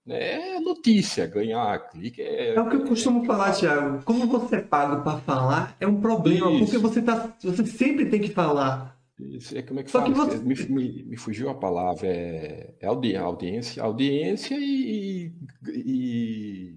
[0.05, 0.55] né?
[0.55, 2.21] é notícia, ganhar clique.
[2.21, 4.03] É, é o que eu costumo falar, Thiago.
[4.03, 6.65] Como você paga para falar é um problema, Isso.
[6.65, 8.95] porque você, tá, você sempre tem que falar.
[9.17, 10.13] Isso, é como é que Só fala?
[10.13, 10.37] Que você...
[10.39, 15.31] me, me, me, fugiu a palavra, é, é audiência, audiência e,
[15.69, 16.74] e...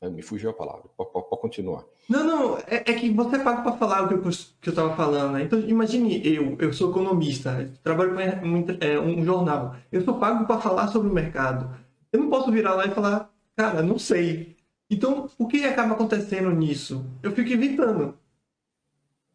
[0.00, 1.84] Me fugiu a palavra, pode, continuar.
[2.08, 4.22] Não, não, é, é, que você paga para falar o que eu,
[4.60, 5.42] que eu tava falando, né?
[5.42, 10.46] Então, imagine eu, eu sou economista, trabalho com um, é, um jornal, eu sou pago
[10.46, 11.76] para falar sobre o mercado.
[12.12, 14.56] Eu não posso virar lá e falar, cara, não sei.
[14.88, 17.04] Então, o que acaba acontecendo nisso?
[17.20, 18.16] Eu fico evitando.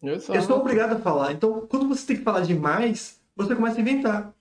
[0.01, 0.37] Exato.
[0.37, 1.33] Eu sou obrigado a falar.
[1.33, 4.33] Então, quando você tem que falar demais, você começa a inventar.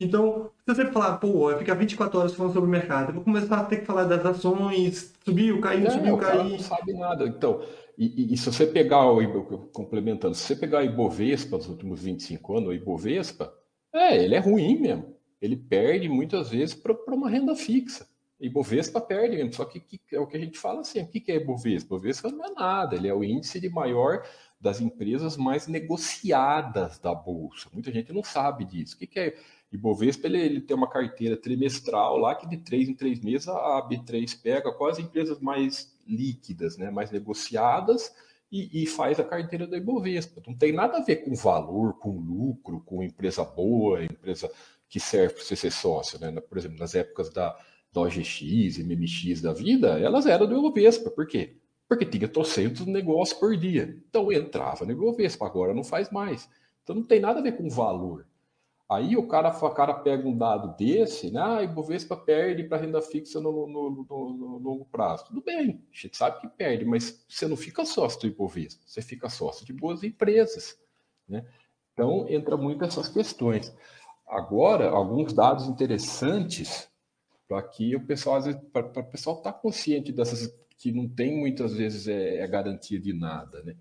[0.00, 3.24] Então, se você falar, pô, eu ficar 24 horas falando sobre o mercado, eu vou
[3.24, 6.44] começar a ter que falar das ações, subiu, caiu, subiu, caiu.
[6.44, 7.26] não sabe nada.
[7.26, 7.62] Então,
[7.96, 12.56] e, e, se você pegar, o, complementando, se você pegar o Ibovespa nos últimos 25
[12.56, 13.52] anos, o Ibovespa,
[13.92, 18.08] é, ele é ruim mesmo ele perde muitas vezes para uma renda fixa.
[18.40, 19.52] E Bovespa perde mesmo.
[19.52, 21.90] Só que, que, é o que a gente fala assim: o que, que é Bovespa?
[21.90, 24.26] Bovespa não é nada, ele é o índice de maior
[24.58, 27.68] das empresas mais negociadas da Bolsa.
[27.74, 28.96] Muita gente não sabe disso.
[28.96, 29.36] O que, que é
[29.74, 33.86] Ibovespa ele, ele tem uma carteira trimestral lá que de três em três meses a
[33.88, 38.12] B3 pega quase empresas mais líquidas, né, mais negociadas
[38.52, 40.40] e, e, faz a carteira da Ibovespa.
[40.46, 44.48] Não tem nada a ver com valor, com lucro, com empresa boa, empresa
[44.88, 46.20] que serve para você ser sócio.
[46.20, 46.30] Né?
[46.40, 47.58] Por exemplo, nas épocas da,
[47.92, 51.10] da OGX, MMX da vida, elas eram do Ibovespa.
[51.10, 51.56] Por quê?
[51.88, 54.00] Porque tinha trocentos negócios por dia.
[54.08, 56.48] Então entrava no Ibovespa, agora não faz mais.
[56.84, 58.24] Então não tem nada a ver com valor.
[58.94, 61.40] Aí o cara, o cara pega um dado desse, né?
[61.42, 65.26] Ah, Ibovespa perde para renda fixa no, no, no, no, longo prazo.
[65.26, 69.02] Tudo bem, a gente sabe que perde, mas você não fica sócio do Ibovespa, você
[69.02, 70.78] fica sócio de boas empresas.
[71.28, 71.44] Né?
[71.92, 73.74] Então entra muito essas questões.
[74.26, 76.88] Agora, alguns dados interessantes
[77.48, 78.40] para que o pessoal,
[78.72, 83.62] para pessoal tá consciente dessas que não tem muitas vezes é, é garantia de nada,
[83.62, 83.76] né?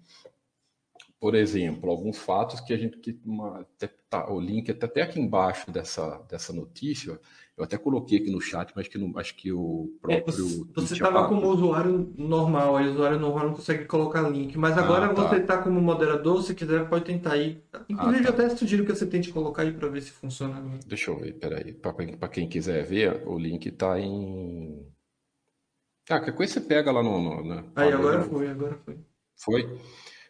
[1.24, 3.66] Por exemplo, alguns fatos que a gente que uma,
[4.10, 7.18] tá, o link está até aqui embaixo dessa, dessa notícia.
[7.56, 10.68] Eu até coloquei aqui no chat, mas que não, acho que o próprio.
[10.68, 14.58] É, você estava como usuário normal, aí o usuário normal não consegue colocar link.
[14.58, 15.30] Mas agora ah, tá.
[15.30, 17.64] você está como moderador, se quiser, pode tentar aí.
[17.88, 18.44] Inclusive, ah, tá.
[18.44, 20.62] eu até sugiro que você tente colocar aí para ver se funciona.
[20.86, 21.72] Deixa eu ver, peraí.
[21.72, 24.86] Para quem quiser ver, o link está em.
[26.10, 27.18] Ah, que coisa você pega lá no.
[27.18, 29.00] no, no aí, agora foi, agora foi.
[29.38, 29.80] Foi?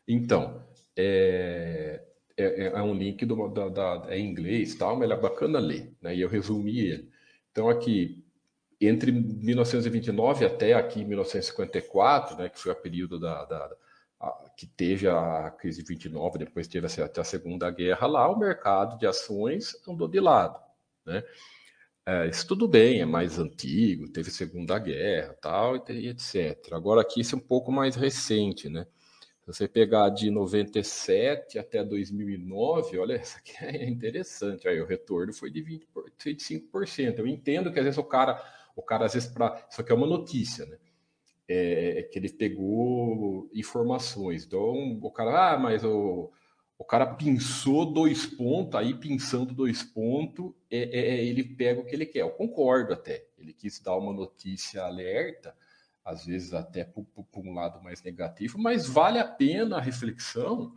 [0.07, 2.01] Então é,
[2.37, 5.21] é, é, é um link do, da, da, é em inglês, tal, mas ele é
[5.21, 6.15] bacana ler, né?
[6.15, 7.09] E eu resumi ele.
[7.51, 8.23] Então aqui
[8.87, 13.71] entre 1929 até aqui 1954, né, que foi o período da, da
[14.19, 18.37] a, que teve a crise de 29, depois teve até a Segunda Guerra lá, o
[18.37, 20.59] mercado de ações andou de lado,
[21.05, 21.23] né?
[22.05, 26.73] É, isso tudo bem, é mais antigo, teve Segunda Guerra, tal, e etc.
[26.73, 28.85] Agora aqui isso é um pouco mais recente, né?
[29.43, 34.67] Se você pegar de 97 até 2009, olha, isso aqui é interessante.
[34.69, 35.85] Aí o retorno foi de 20,
[36.17, 37.19] 25%.
[37.19, 38.41] Eu entendo que às vezes o cara,
[38.73, 40.77] o cara às vezes para, isso aqui é uma notícia, né?
[41.45, 44.45] É, é, que ele pegou informações.
[44.45, 46.31] Então o cara, ah, mas o,
[46.77, 51.85] o cara pinçou dois pontos, aí pinçando dois pontos, é, é, é ele pega o
[51.85, 52.21] que ele quer.
[52.21, 53.25] Eu concordo até.
[53.37, 55.53] Ele quis dar uma notícia alerta
[56.03, 57.05] às vezes até por,
[57.37, 60.75] um lado mais negativo, mas vale a pena a reflexão,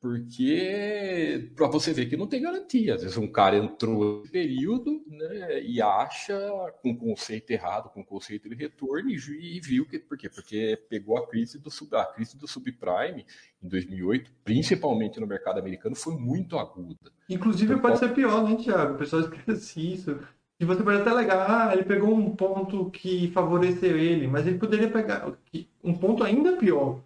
[0.00, 2.94] porque para você ver que não tem garantia.
[2.94, 6.36] Às vezes um cara entrou no período né, e acha
[6.82, 10.28] com conceito errado, com conceito de retorno, e, e, viu que por quê?
[10.28, 13.24] Porque pegou a crise do a crise do subprime
[13.62, 17.10] em 2008, principalmente no mercado americano, foi muito aguda.
[17.30, 18.96] Inclusive então, pode ser pior, né, Tiago?
[18.96, 20.20] O pessoal esquece isso.
[20.60, 24.58] E você pode até alegar, ah, ele pegou um ponto que favoreceu ele, mas ele
[24.58, 25.32] poderia pegar
[25.82, 27.00] um ponto ainda pior,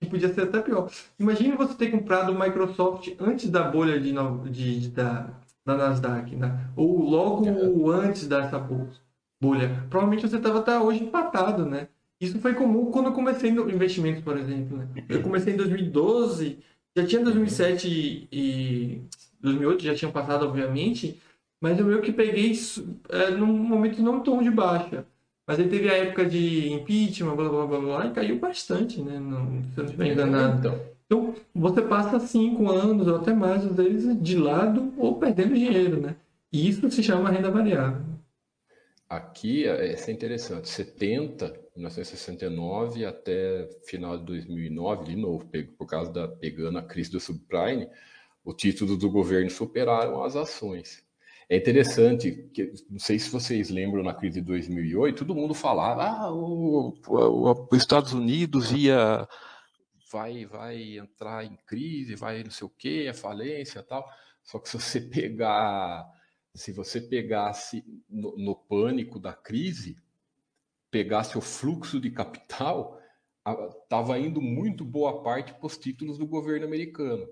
[0.00, 0.90] que podia ser até pior.
[1.18, 4.12] Imagine você ter comprado o Microsoft antes da bolha de,
[4.50, 5.30] de, de da,
[5.64, 6.68] da Nasdaq, né?
[6.76, 8.06] ou logo é.
[8.06, 8.58] antes dessa
[9.40, 9.86] bolha.
[9.88, 11.88] Provavelmente você estava até hoje empatado, né?
[12.20, 14.76] Isso foi comum quando eu comecei no investimentos, por exemplo.
[14.76, 14.88] Né?
[15.08, 16.58] Eu comecei em 2012,
[16.94, 19.00] já tinha 2007 e
[19.40, 21.18] 2008, já tinham passado, obviamente,
[21.60, 22.52] mas eu meio que peguei
[23.10, 25.04] é, num momento não tão de baixa.
[25.46, 29.18] Mas aí teve a época de impeachment, blá blá blá blá, e caiu bastante, né?
[29.18, 30.58] Não, se eu não estiver é, enganado.
[30.58, 30.80] Então.
[31.06, 36.00] então, você passa cinco anos ou até mais, às vezes, de lado ou perdendo dinheiro,
[36.00, 36.14] né?
[36.52, 38.00] E isso se chama renda variável.
[39.08, 46.28] Aqui, é, é interessante, 70, 1969 até final de 2009, de novo, por causa da
[46.28, 47.88] pegando a crise do subprime,
[48.44, 51.04] o título do governo superaram as ações.
[51.50, 56.04] É interessante, que, não sei se vocês lembram na crise de 2008, todo mundo falava,
[56.04, 59.28] ah, os Estados Unidos ia
[60.12, 64.08] vai vai entrar em crise, vai não sei o quê, a falência tal.
[64.44, 66.08] Só que se você pegar,
[66.54, 69.96] se você pegasse no, no pânico da crise,
[70.88, 72.96] pegasse o fluxo de capital,
[73.82, 77.26] estava indo muito boa parte para os títulos do governo americano.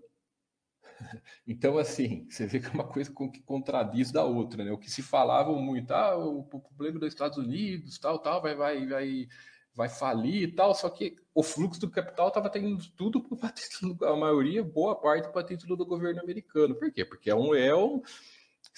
[1.47, 4.71] Então, assim, você vê que é uma coisa que contradiz da outra, né?
[4.71, 8.87] O que se falava muito, ah, o problema dos Estados Unidos, tal, tal, vai, vai,
[8.87, 9.29] vai,
[9.75, 13.97] vai falir e tal, só que o fluxo do capital estava tendo tudo para título,
[14.05, 16.75] a maioria, boa parte para título do governo americano.
[16.75, 17.05] Por quê?
[17.05, 18.03] Porque é um, é um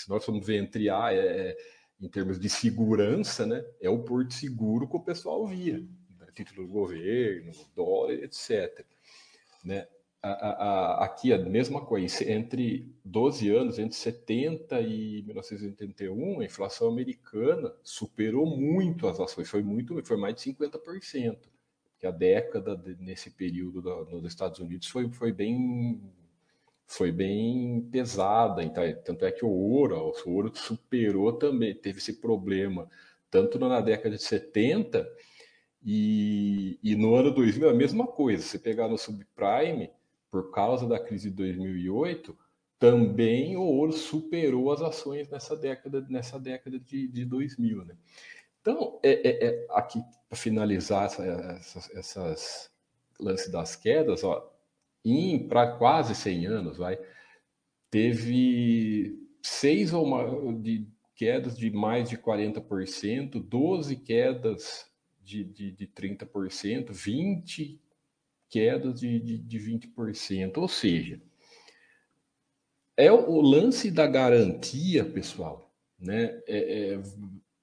[0.01, 1.57] se nós formos ver entre A, é,
[2.01, 3.62] em termos de segurança, né?
[3.81, 5.79] É o porto seguro que o pessoal via,
[6.18, 6.27] né?
[6.35, 8.85] título do governo, dólar, etc.
[9.64, 9.87] Né?
[10.23, 16.89] A, a, aqui a mesma coisa, entre 12 anos, entre 70 e 1981, a inflação
[16.89, 21.39] americana superou muito as ações, foi muito, foi mais de 50%.
[21.99, 26.01] Que a década de, nesse período da, nos Estados Unidos foi, foi bem
[26.87, 28.64] foi bem pesada.
[28.64, 32.91] Então, tanto é que o ouro, o ouro superou também, teve esse problema,
[33.31, 35.09] tanto na década de 70
[35.85, 38.43] e, e no ano 2000 a mesma coisa.
[38.43, 39.91] Você pegar no subprime,
[40.31, 42.37] por causa da crise de 2008,
[42.78, 47.85] também o ouro superou as ações nessa década, nessa década de, de 2000.
[47.85, 47.97] Né?
[48.61, 52.70] Então, é, é, é aqui para finalizar essa, essas, essas
[53.18, 54.51] lance das quedas, ó,
[55.49, 56.99] para quase 100 anos, vai,
[57.91, 64.87] teve seis ou uma, de quedas de mais de 40%, 12 quedas
[65.22, 67.81] de, de, de 30%, 20
[68.51, 70.59] quedas de, de, de 20%.
[70.59, 71.21] Ou seja,
[72.97, 76.43] é o lance da garantia, pessoal, né?
[76.47, 77.01] É, é,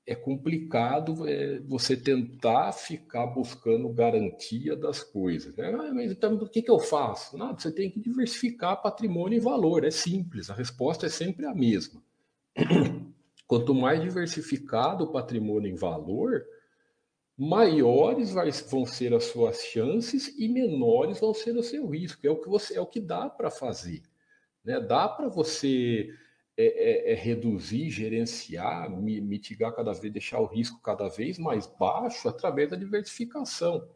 [0.07, 5.53] é complicado é, você tentar ficar buscando garantia das coisas.
[5.57, 5.67] Né?
[5.67, 7.37] Ah, mas então, o que, que eu faço?
[7.37, 9.83] Nada, você tem que diversificar patrimônio e valor.
[9.83, 12.01] É simples, a resposta é sempre a mesma.
[13.45, 16.45] Quanto mais diversificado o patrimônio em valor,
[17.37, 18.33] maiores
[18.69, 22.25] vão ser as suas chances e menores vão ser o seu risco.
[22.25, 24.01] É o que você é o que dá para fazer.
[24.65, 24.79] Né?
[24.79, 26.09] Dá para você
[26.57, 32.27] é, é, é reduzir, gerenciar, mitigar cada vez, deixar o risco cada vez mais baixo
[32.27, 33.87] através da diversificação.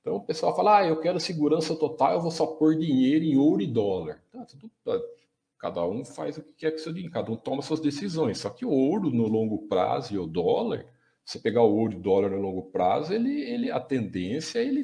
[0.00, 3.36] Então o pessoal fala, ah, eu quero segurança total, eu vou só pôr dinheiro em
[3.36, 4.22] ouro e dólar.
[4.30, 5.00] Tá, tudo, tá,
[5.58, 8.38] cada um faz o que quer com seu dinheiro, cada um toma suas decisões.
[8.38, 10.86] Só que o ouro no longo prazo e o dólar,
[11.24, 14.82] você pegar o ouro dólar no longo prazo, ele, ele, a tendência é ele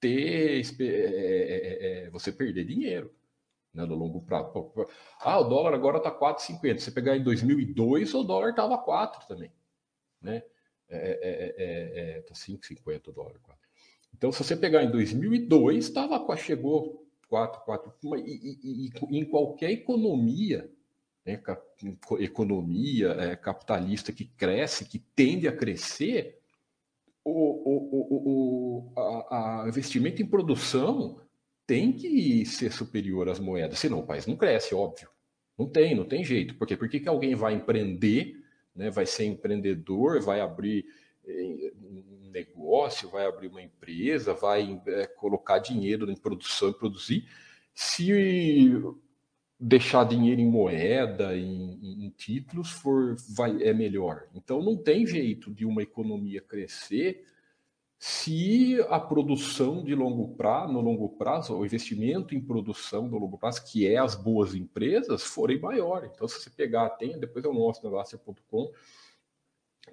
[0.00, 3.12] ter, é, é, é, você perder dinheiro
[3.72, 4.72] né, no longo prazo.
[5.20, 6.78] Ah, o dólar agora está 4,50.
[6.78, 9.52] Você pegar em 2002, o dólar estava 4 também.
[10.20, 10.42] Né?
[10.88, 13.38] É, é, é, tá 5,50 o dólar.
[13.42, 13.66] 4.
[14.14, 17.92] Então, se você pegar em 2002, tava, chegou 4, 4.
[18.16, 20.70] E, e, e em qualquer economia,
[21.26, 21.42] né,
[22.20, 26.38] economia é, capitalista que cresce, que tende a crescer,
[27.24, 31.20] o, o, o, a, a investimento em produção
[31.66, 35.08] tem que ser superior às moedas, senão o país não cresce, óbvio.
[35.58, 36.54] Não tem, não tem jeito.
[36.54, 36.76] Por quê?
[36.76, 38.36] Que, que alguém vai empreender,
[38.74, 40.84] né, vai ser empreendedor, vai abrir
[41.26, 47.26] eh, um negócio, vai abrir uma empresa, vai é, colocar dinheiro em produção e produzir,
[47.74, 48.12] se
[49.58, 54.28] deixar dinheiro em moeda, em, em títulos, for, vai, é melhor.
[54.34, 57.24] Então não tem jeito de uma economia crescer
[57.98, 63.38] se a produção de longo prazo, no longo prazo, o investimento em produção no longo
[63.38, 66.04] prazo, que é as boas empresas, forem maior.
[66.04, 68.70] Então, se você pegar, tem, depois eu mostro no Laster.com,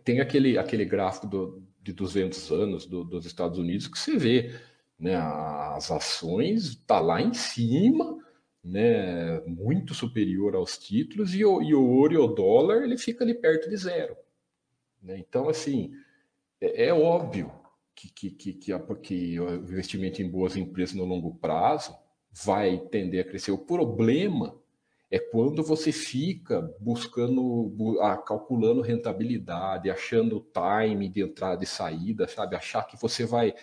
[0.04, 4.54] tem aquele, aquele gráfico do, de 200 anos do, dos Estados Unidos que você vê,
[5.00, 8.18] né, as ações tá lá em cima,
[8.64, 13.24] né, muito superior aos títulos, e o, e o ouro e o dólar ele fica
[13.24, 14.16] ali perto de zero.
[15.02, 15.18] Né?
[15.20, 15.92] Então, assim,
[16.62, 17.52] é, é óbvio
[17.94, 21.96] que, que, que, que, a, que o investimento em boas empresas no longo prazo
[22.32, 23.52] vai tender a crescer.
[23.52, 24.56] O problema
[25.12, 27.72] é quando você fica buscando,
[28.26, 30.48] calculando rentabilidade, achando o
[30.92, 32.56] time de entrada e saída, sabe?
[32.56, 33.54] Achar que você vai,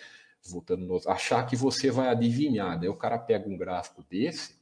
[0.49, 2.79] voltando, no, achar que você vai adivinhar.
[2.79, 2.87] Né?
[2.87, 4.60] O cara pega um gráfico desse?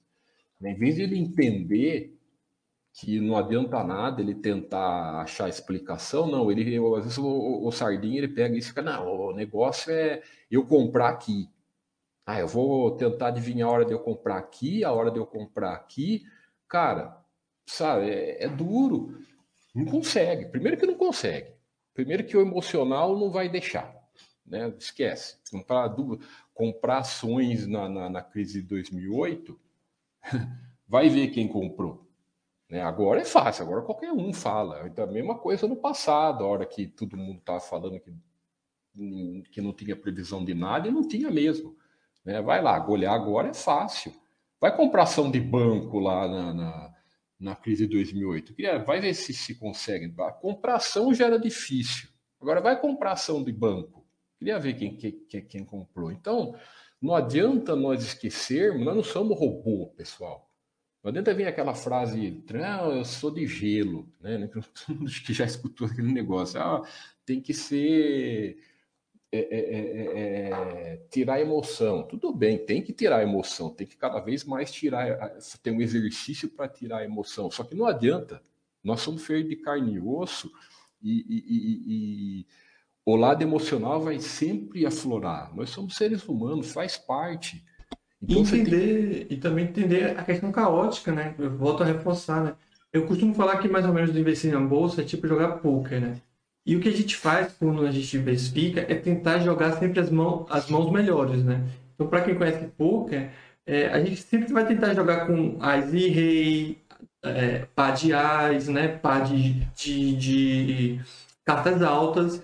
[0.62, 2.20] Em vez de ele entender
[2.94, 6.52] que não adianta nada ele tentar achar explicação, não.
[6.52, 10.22] Ele, às vezes, o, o Sardinha ele pega isso e fica, não, o negócio é
[10.52, 11.50] eu comprar aqui.
[12.26, 15.26] Ah, eu vou tentar adivinhar a hora de eu comprar aqui, a hora de eu
[15.26, 16.24] comprar aqui.
[16.68, 17.18] Cara,
[17.66, 19.18] sabe, é, é duro.
[19.74, 20.46] Não consegue.
[20.46, 21.54] Primeiro que não consegue.
[21.94, 23.94] Primeiro que o emocional não vai deixar.
[24.46, 24.74] Né?
[24.78, 25.38] Esquece.
[25.50, 25.96] Comprar,
[26.54, 29.60] comprar ações na, na, na crise de 2008,
[30.88, 32.08] vai ver quem comprou.
[32.70, 32.82] Né?
[32.82, 34.88] Agora é fácil, agora qualquer um fala.
[34.88, 38.14] Então, a mesma coisa no passado, a hora que todo mundo estava falando que,
[39.52, 41.76] que não tinha previsão de nada e não tinha mesmo.
[42.24, 42.42] Né?
[42.42, 44.14] Vai lá, olhar agora é fácil.
[44.62, 46.94] Vai comprar ação de banco lá na, na,
[47.40, 48.54] na crise de 2008.
[48.86, 50.14] Vai ver se se consegue.
[50.42, 52.10] Comprar ação já era difícil.
[52.42, 54.06] Agora vai comprar ação de banco.
[54.38, 56.12] Queria ver quem, quem, quem comprou.
[56.12, 56.56] Então,
[57.02, 60.50] não adianta nós esquecermos, nós não somos robô, pessoal.
[61.02, 64.50] Não adianta vir aquela frase, não, eu sou de gelo, né?
[65.06, 66.60] Acho que já escutou aquele negócio.
[66.60, 66.86] Ah,
[67.26, 68.58] tem que ser.
[69.32, 72.04] É, é, é, é, tirar emoção.
[72.04, 76.50] Tudo bem, tem que tirar emoção, tem que cada vez mais tirar, ter um exercício
[76.50, 77.50] para tirar emoção.
[77.50, 78.42] Só que não adianta.
[78.84, 80.52] Nós somos feitos de carne e osso
[81.02, 82.48] e, e, e
[83.14, 85.52] o lado emocional vai sempre aflorar.
[85.56, 87.64] Nós somos seres humanos, faz parte.
[88.22, 89.38] Então, e entender, tem...
[89.38, 91.34] e também entender a questão caótica, né?
[91.40, 92.54] Eu volto a reforçar, né?
[92.92, 96.18] Eu costumo falar que mais ou menos investir na bolsa é tipo jogar poker, né?
[96.66, 100.10] E o que a gente faz quando a gente diversifica é tentar jogar sempre as,
[100.12, 101.64] mãos, as mãos melhores, né?
[101.96, 103.32] Então, para quem conhece poker,
[103.66, 106.78] é, a gente sempre vai tentar jogar com as e rei,
[107.24, 108.88] é, pá de ás, né?
[108.88, 111.02] Pá de, de, de
[111.46, 112.44] cartas altas.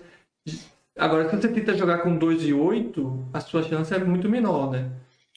[0.96, 4.70] Agora, se você tenta jogar com 2 e 8, a sua chance é muito menor,
[4.70, 4.90] né?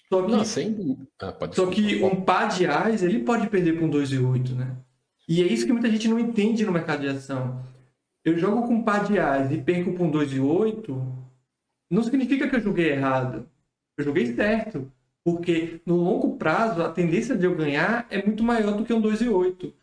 [0.08, 0.98] Só que, Não, sem.
[1.22, 4.78] Ah, só que um pá de ás, ele pode perder com 2 e 8, né?
[5.28, 7.64] E é isso que muita gente não entende no mercado de ação.
[8.24, 11.20] Eu jogo com pá de ás e perco com 2 e 8,
[11.90, 13.48] não significa que eu joguei errado.
[13.98, 14.92] Eu joguei certo.
[15.24, 19.02] Porque no longo prazo, a tendência de eu ganhar é muito maior do que um
[19.02, 19.74] 2 e 8.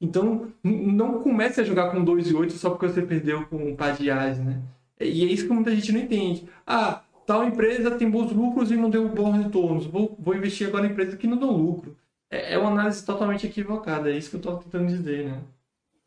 [0.00, 3.76] Então, não comece a jogar com 2 e 8 só porque você perdeu com um
[3.76, 4.60] par de ás, né?
[5.00, 6.48] E é isso que muita gente não entende.
[6.66, 9.86] Ah, tal empresa tem bons lucros e não deu bons retornos.
[9.86, 11.96] Vou, vou investir agora em empresas que não dão lucro.
[12.30, 14.10] É, é uma análise totalmente equivocada.
[14.10, 15.42] É isso que eu estou tentando dizer, né?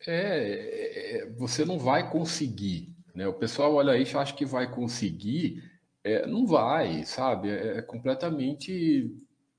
[0.05, 2.95] É, é, é, você não vai conseguir.
[3.15, 3.27] Né?
[3.27, 5.63] O pessoal olha aí e acha que vai conseguir.
[6.03, 7.49] É, não vai, sabe?
[7.49, 9.11] É, é completamente.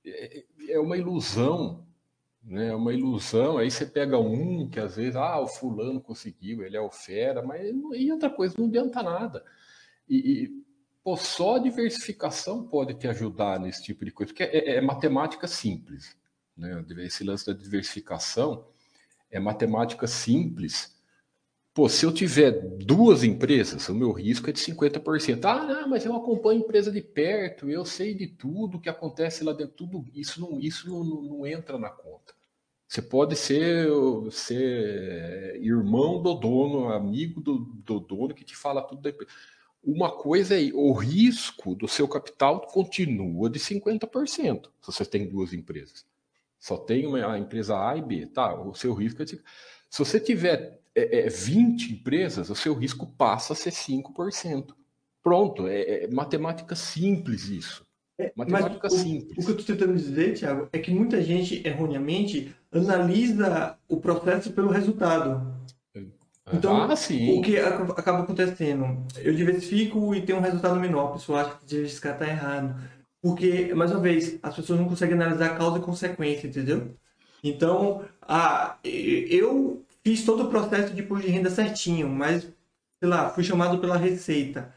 [0.04, 1.84] É, é, uma ilusão.
[2.48, 2.68] Né?
[2.68, 3.58] É uma ilusão.
[3.58, 7.42] Aí você pega um que às vezes, ah, o fulano conseguiu, ele é o fera,
[7.42, 9.44] mas e outra coisa, não adianta nada.
[10.08, 10.64] E, e
[11.04, 15.46] pô, só a diversificação pode te ajudar nesse tipo de coisa, porque é, é matemática
[15.46, 16.16] simples.
[16.56, 16.84] Né?
[16.98, 18.66] Esse lance da diversificação
[19.30, 20.96] é matemática simples.
[21.74, 25.44] Pô, se eu tiver duas empresas, o meu risco é de 50%.
[25.44, 29.44] Ah, não, mas eu acompanho a empresa de perto, eu sei de tudo que acontece
[29.44, 32.37] lá dentro, tudo isso não, isso não, não entra na conta.
[32.88, 33.86] Você pode ser,
[34.30, 39.14] ser irmão do dono, amigo do, do dono que te fala tudo.
[39.84, 45.52] Uma coisa é, o risco do seu capital continua de 50%, se você tem duas
[45.52, 46.06] empresas.
[46.58, 48.58] Só tem uma, a empresa A e B, tá?
[48.58, 49.40] O seu risco é de...
[49.90, 54.74] Se você tiver é, é, 20 empresas, o seu risco passa a ser 5%.
[55.22, 57.86] Pronto, é, é matemática simples isso.
[58.18, 59.38] É, matemática simples.
[59.38, 63.98] O, o que eu estou tentando dizer, Thiago, é que muita gente erroneamente analisa o
[63.98, 65.56] processo pelo resultado.
[66.52, 69.06] Então, ah, o que acaba acontecendo?
[69.18, 71.10] Eu diversifico e tenho um resultado menor.
[71.10, 72.74] A pessoa acha que diversificar está errado.
[73.20, 76.94] Porque, mais uma vez, as pessoas não conseguem analisar causa e consequência, entendeu?
[77.44, 78.02] Então,
[78.82, 83.78] eu fiz todo o processo de imposto de renda certinho, mas, sei lá, fui chamado
[83.78, 84.72] pela Receita.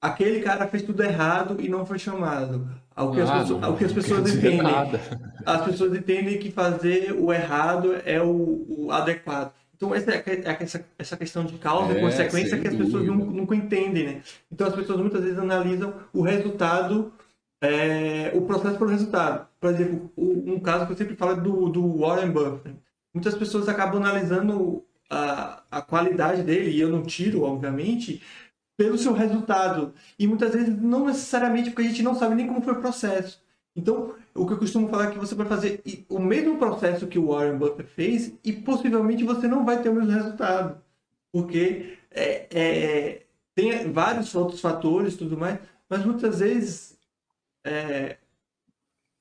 [0.00, 2.68] Aquele cara fez tudo errado e não foi chamado.
[2.96, 4.62] O que, ah, as, pessoas, não, o que as pessoas entendem.
[4.62, 5.00] Nada.
[5.44, 9.52] As pessoas entendem que fazer o errado é o, o adequado.
[9.76, 10.24] Então, essa, é
[10.60, 14.22] essa, essa questão de causa é, e consequência que as pessoas nunca, nunca entendem, né?
[14.52, 17.12] Então, as pessoas muitas vezes analisam o resultado
[17.62, 19.46] é, o processo pelo resultado.
[19.60, 22.76] Por exemplo, um caso que eu sempre falo é do, do Warren Buffett.
[23.12, 28.22] Muitas pessoas acabam analisando a, a qualidade dele, e eu não tiro, obviamente,
[28.80, 29.92] pelo seu resultado.
[30.18, 33.38] E muitas vezes não necessariamente porque a gente não sabe nem como foi o processo.
[33.76, 37.18] Então, o que eu costumo falar é que você vai fazer o mesmo processo que
[37.18, 40.80] o Warren Buffett fez e possivelmente você não vai ter o mesmo resultado.
[41.30, 43.22] Porque é, é,
[43.54, 46.98] tem vários outros fatores tudo mais, mas muitas vezes
[47.62, 48.16] é,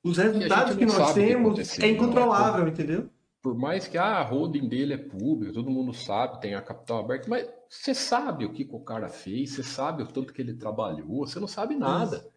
[0.02, 3.10] os resultados que, que nós temos é incontrolável, não, entendeu?
[3.42, 7.00] Por mais que ah, a holding dele é pública, todo mundo sabe, tem a capital
[7.00, 10.42] aberta, mas você sabe o que, que o cara fez, você sabe o tanto que
[10.42, 12.28] ele trabalhou, você não sabe nada.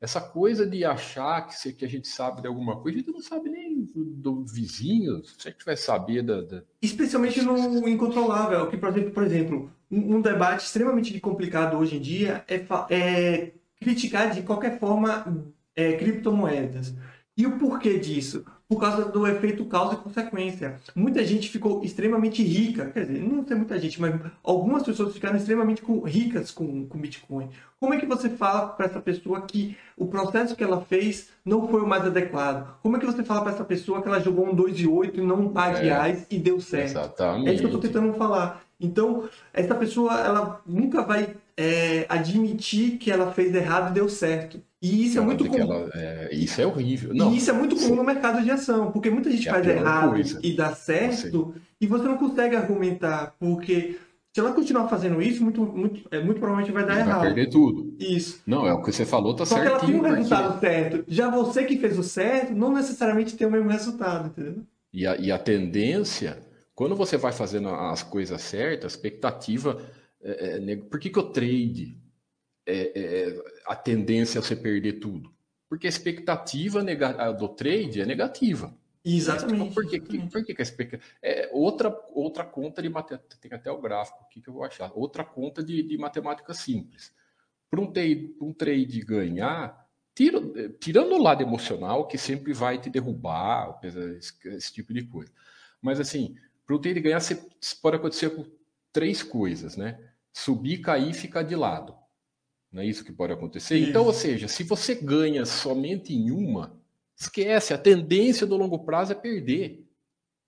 [0.00, 3.20] Essa coisa de achar que, que a gente sabe de alguma coisa, a gente não
[3.20, 6.62] sabe nem do, do vizinho, se a gente vai saber da, da...
[6.80, 12.00] Especialmente no incontrolável, que, por exemplo, por exemplo um, um debate extremamente complicado hoje em
[12.00, 16.94] dia é, é criticar de qualquer forma é, criptomoedas.
[17.36, 18.44] E o porquê disso?
[18.68, 20.80] Por causa do efeito causa e consequência.
[20.94, 25.36] Muita gente ficou extremamente rica, quer dizer, não sei muita gente, mas algumas pessoas ficaram
[25.36, 27.48] extremamente ricas com, com Bitcoin.
[27.78, 31.68] Como é que você fala para essa pessoa que o processo que ela fez não
[31.68, 32.76] foi o mais adequado?
[32.82, 35.20] Como é que você fala para essa pessoa que ela jogou um 2 e 8
[35.20, 36.90] e não um par de reais e deu certo?
[36.90, 37.48] Exatamente.
[37.48, 38.62] É isso que eu estou tentando falar.
[38.80, 44.60] Então, essa pessoa ela nunca vai é, admitir que ela fez errado e deu certo.
[44.86, 45.60] E isso é muito comum.
[45.60, 47.12] Ela, é, isso é horrível.
[47.14, 47.96] Não, e isso é muito comum sim.
[47.96, 50.40] no mercado de ação, porque muita gente é faz errado coisa.
[50.42, 53.98] e dá certo, e você não consegue argumentar, porque
[54.32, 57.20] se ela continuar fazendo isso, muito, muito, é, muito provavelmente vai dar errado.
[57.20, 57.96] Vai perder tudo.
[57.98, 58.42] Isso.
[58.46, 59.62] Não, é o que você falou, tá certo.
[59.62, 61.04] Só que ela tem um resultado certo.
[61.08, 64.62] Já você que fez o certo, não necessariamente tem o mesmo resultado, entendeu?
[64.92, 66.38] E a, e a tendência,
[66.74, 69.80] quando você vai fazendo as coisas certas, a expectativa
[70.22, 71.96] é, é, por que, que o trade
[72.66, 75.34] é, é, a tendência é você perder tudo?
[75.68, 76.82] Porque a expectativa
[77.32, 78.76] do trade é negativa.
[79.04, 79.72] Exatamente.
[79.72, 81.02] Por, que, por que, que a expectativa.
[81.22, 83.38] É outra, outra conta de matemática.
[83.40, 84.90] Tem até o gráfico aqui que eu vou achar.
[84.94, 87.12] Outra conta de, de matemática simples.
[87.70, 90.40] Para um, trade, um trade ganhar, tira,
[90.80, 95.30] tirando o lado emocional, que sempre vai te derrubar, esse, esse tipo de coisa.
[95.80, 96.36] Mas assim,
[96.66, 97.36] para um trade ganhar, você,
[97.80, 98.44] pode acontecer com
[98.92, 100.00] três coisas, né?
[100.32, 101.94] Subir, cair e ficar de lado.
[102.72, 103.76] Não é isso que pode acontecer?
[103.76, 103.90] Isso.
[103.90, 106.78] Então, ou seja, se você ganha somente em uma,
[107.16, 109.86] esquece, a tendência do longo prazo é perder.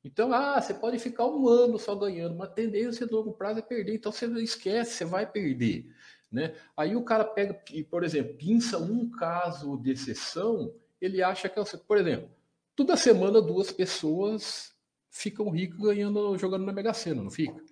[0.04, 3.58] Então, ah, você pode ficar um ano só ganhando, mas a tendência do longo prazo
[3.60, 3.94] é perder.
[3.94, 5.90] Então, você esquece, você vai perder.
[6.30, 6.54] Né?
[6.76, 11.58] Aí o cara pega, e, por exemplo, pinça um caso de exceção, ele acha que
[11.58, 11.64] é.
[11.64, 12.30] Por exemplo,
[12.76, 14.72] toda semana duas pessoas
[15.10, 17.62] ficam ricas ganhando, jogando na Mega Sena, não fica?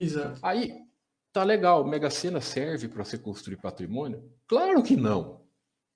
[0.00, 0.40] Exato.
[0.42, 0.85] Aí,
[1.36, 4.24] Tá legal, Mega Sena serve para você construir patrimônio?
[4.46, 5.42] Claro que não.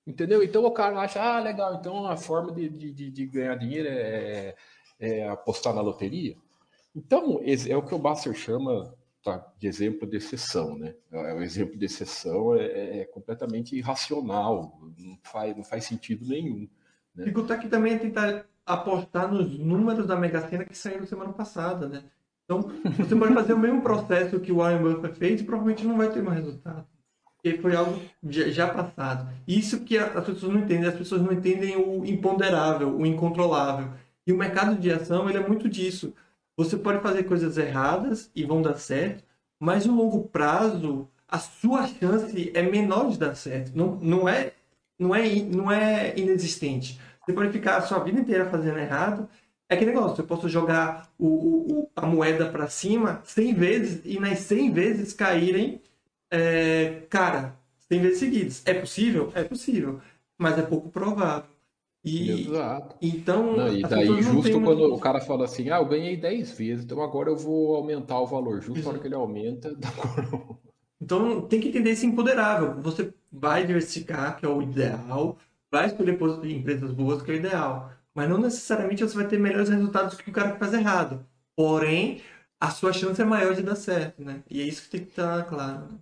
[0.07, 0.43] Entendeu?
[0.43, 4.55] Então o cara acha, ah, legal, então a forma de, de, de ganhar dinheiro é,
[4.99, 6.37] é, apostar na loteria.
[6.95, 10.95] Então, é o que o Basser chama tá, de exemplo de exceção, né?
[11.11, 16.29] É, o exemplo de exceção é, é, é completamente irracional, não faz, não faz sentido
[16.29, 16.69] nenhum.
[17.15, 17.29] Né?
[17.29, 21.33] E botar aqui também é tentar apostar nos números da Mega Sena que saíram semana
[21.33, 22.05] passada, né?
[22.51, 25.97] Então, você pode fazer o mesmo processo que o Warren Buffett fez e provavelmente não
[25.97, 26.85] vai ter mais resultado.
[27.37, 29.33] Porque foi algo já passado.
[29.47, 30.89] Isso que as pessoas não entendem.
[30.89, 33.93] As pessoas não entendem o imponderável, o incontrolável.
[34.27, 36.13] E o mercado de ação, ele é muito disso.
[36.57, 39.23] Você pode fazer coisas erradas e vão dar certo,
[39.59, 43.73] mas no longo prazo, a sua chance é menor de dar certo.
[43.75, 44.53] Não, não, é,
[44.99, 47.01] não, é, não é inexistente.
[47.25, 49.29] Você pode ficar a sua vida inteira fazendo errado
[49.71, 54.19] é que negócio, eu posso jogar o, o a moeda para cima 100 vezes e
[54.19, 55.81] nas 100 vezes caírem,
[56.29, 57.57] é, cara,
[57.89, 58.63] 100 vezes seguidas.
[58.67, 59.31] É possível?
[59.33, 60.01] É possível,
[60.37, 61.49] mas é pouco provável.
[62.05, 62.97] E, Exato.
[63.01, 64.95] Então, não, e daí, justo quando muito...
[64.95, 68.27] o cara fala assim, ah, eu ganhei 10 vezes, então agora eu vou aumentar o
[68.27, 68.61] valor.
[68.61, 69.89] Justo na hora que ele aumenta, dá
[71.01, 72.83] Então, tem que entender esse imponderável.
[72.83, 75.39] Você vai diversificar, que é o ideal,
[75.71, 79.69] vai escolher empresas boas, que é o ideal mas não necessariamente você vai ter melhores
[79.69, 81.27] resultados que o cara que faz errado.
[81.57, 82.23] Porém,
[82.59, 84.43] a sua chance é maior de dar certo, né?
[84.51, 85.93] E é isso que tem que estar claro.
[85.93, 85.99] Né?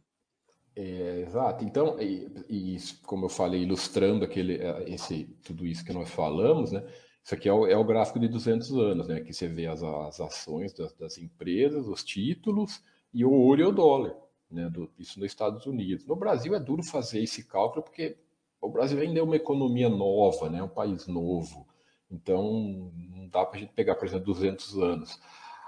[0.81, 1.65] É, exato.
[1.65, 6.71] Então, e, e, como eu falei, ilustrando aquele, é, esse, tudo isso que nós falamos,
[6.71, 6.85] né?
[7.25, 9.21] Isso aqui é o, é o gráfico de 200 anos, né?
[9.21, 12.83] Que você vê as, as ações das, das, empresas, os títulos
[13.13, 14.17] e o ouro e o dólar,
[14.51, 14.71] né?
[14.71, 16.07] Do, isso nos Estados Unidos.
[16.07, 18.17] No Brasil é duro fazer esse cálculo porque
[18.61, 20.63] o Brasil ainda é uma economia nova, né?
[20.63, 21.67] Um país novo.
[22.11, 25.21] Então, não dá para a gente pegar, por exemplo, 200 anos.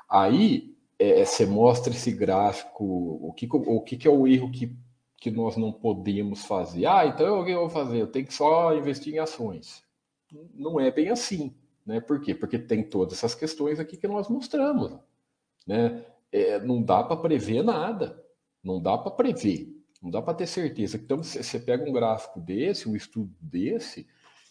[0.09, 4.77] Aí, é, você mostra esse gráfico, o que, o que, que é o erro que,
[5.17, 6.87] que nós não podemos fazer.
[6.87, 8.01] Ah, então eu vou fazer?
[8.01, 9.83] Eu tenho que só investir em ações.
[10.55, 11.55] Não é bem assim.
[11.85, 12.01] Né?
[12.01, 12.35] Por quê?
[12.35, 14.93] Porque tem todas essas questões aqui que nós mostramos.
[15.67, 16.05] Né?
[16.33, 18.23] É, não dá para prever nada.
[18.63, 19.69] Não dá para prever.
[20.03, 20.97] Não dá para ter certeza.
[20.97, 24.07] Então, você pega um gráfico desse, um estudo desse,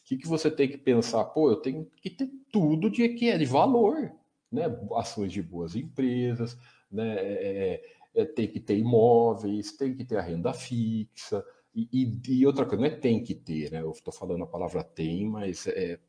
[0.10, 1.24] que, que você tem que pensar?
[1.26, 4.12] Pô, eu tenho que ter tudo de que é de valor,
[4.52, 4.64] né?
[4.96, 6.58] Ações de boas empresas,
[6.92, 7.16] né?
[7.20, 7.84] É,
[8.16, 11.46] é, é tem que ter imóveis, tem que ter a renda fixa.
[11.76, 13.84] E, e, e outra coisa, não é tem que ter, né?
[13.84, 16.00] Eu estou falando a palavra tem, mas é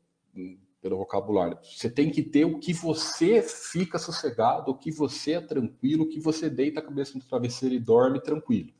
[0.81, 1.59] pelo vocabulário.
[1.61, 6.09] Você tem que ter o que você fica sossegado, o que você é tranquilo, o
[6.09, 8.73] que você deita a cabeça no travesseiro e dorme tranquilo.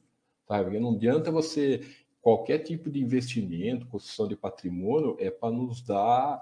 [0.47, 1.82] Porque não adianta você
[2.22, 6.41] qualquer tipo de investimento, construção de patrimônio, é para nos dar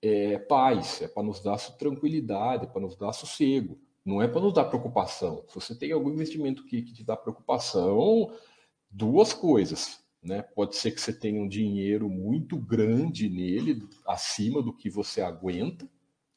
[0.00, 3.78] é, paz, é para nos dar tranquilidade, é para nos dar sossego.
[4.04, 5.44] Não é para nos dar preocupação.
[5.48, 8.32] Se você tem algum investimento que, que te dá preocupação,
[8.90, 10.02] duas coisas.
[10.22, 10.42] Né?
[10.42, 15.84] Pode ser que você tenha um dinheiro muito grande nele, acima do que você aguenta.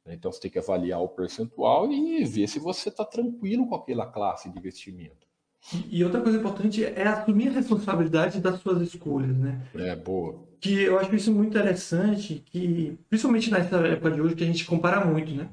[0.06, 0.16] Né?
[0.16, 4.06] Então você tem que avaliar o percentual e ver se você está tranquilo com aquela
[4.06, 5.31] classe de investimento.
[5.90, 9.62] E outra coisa importante é assumir a responsabilidade das suas escolhas, né?
[9.76, 10.44] É, boa.
[10.60, 14.66] Que eu acho isso muito interessante, que principalmente nessa época de hoje que a gente
[14.66, 15.50] compara muito, né?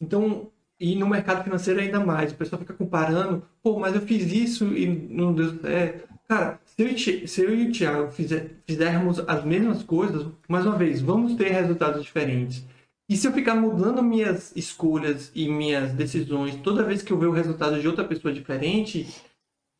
[0.00, 4.30] Então, e no mercado financeiro ainda mais, o pessoal fica comparando, pô, mas eu fiz
[4.30, 6.06] isso e não deu certo.
[6.28, 10.76] Cara, se eu, se eu e o Thiago fizer, fizermos as mesmas coisas, mais uma
[10.76, 12.64] vez, vamos ter resultados diferentes.
[13.08, 17.26] E se eu ficar mudando minhas escolhas e minhas decisões toda vez que eu ver
[17.26, 19.06] o resultado de outra pessoa diferente,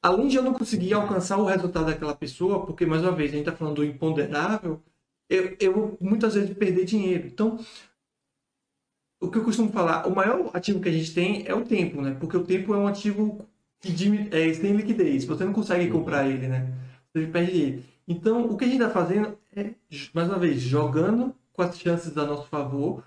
[0.06, 3.36] além de eu não conseguir alcançar o resultado daquela pessoa, porque, mais uma vez, a
[3.36, 4.80] gente está falando do imponderável,
[5.28, 7.26] eu, eu muitas vezes perder dinheiro.
[7.26, 7.58] Então,
[9.20, 12.00] o que eu costumo falar, o maior ativo que a gente tem é o tempo,
[12.00, 12.16] né?
[12.20, 13.44] Porque o tempo é um ativo
[13.80, 13.90] que
[14.30, 16.72] é, tem liquidez, você não consegue comprar ele, né?
[17.12, 17.84] Você perde ele.
[18.06, 19.70] Então, o que a gente está fazendo é,
[20.14, 23.02] mais uma vez, jogando com as chances a nosso favor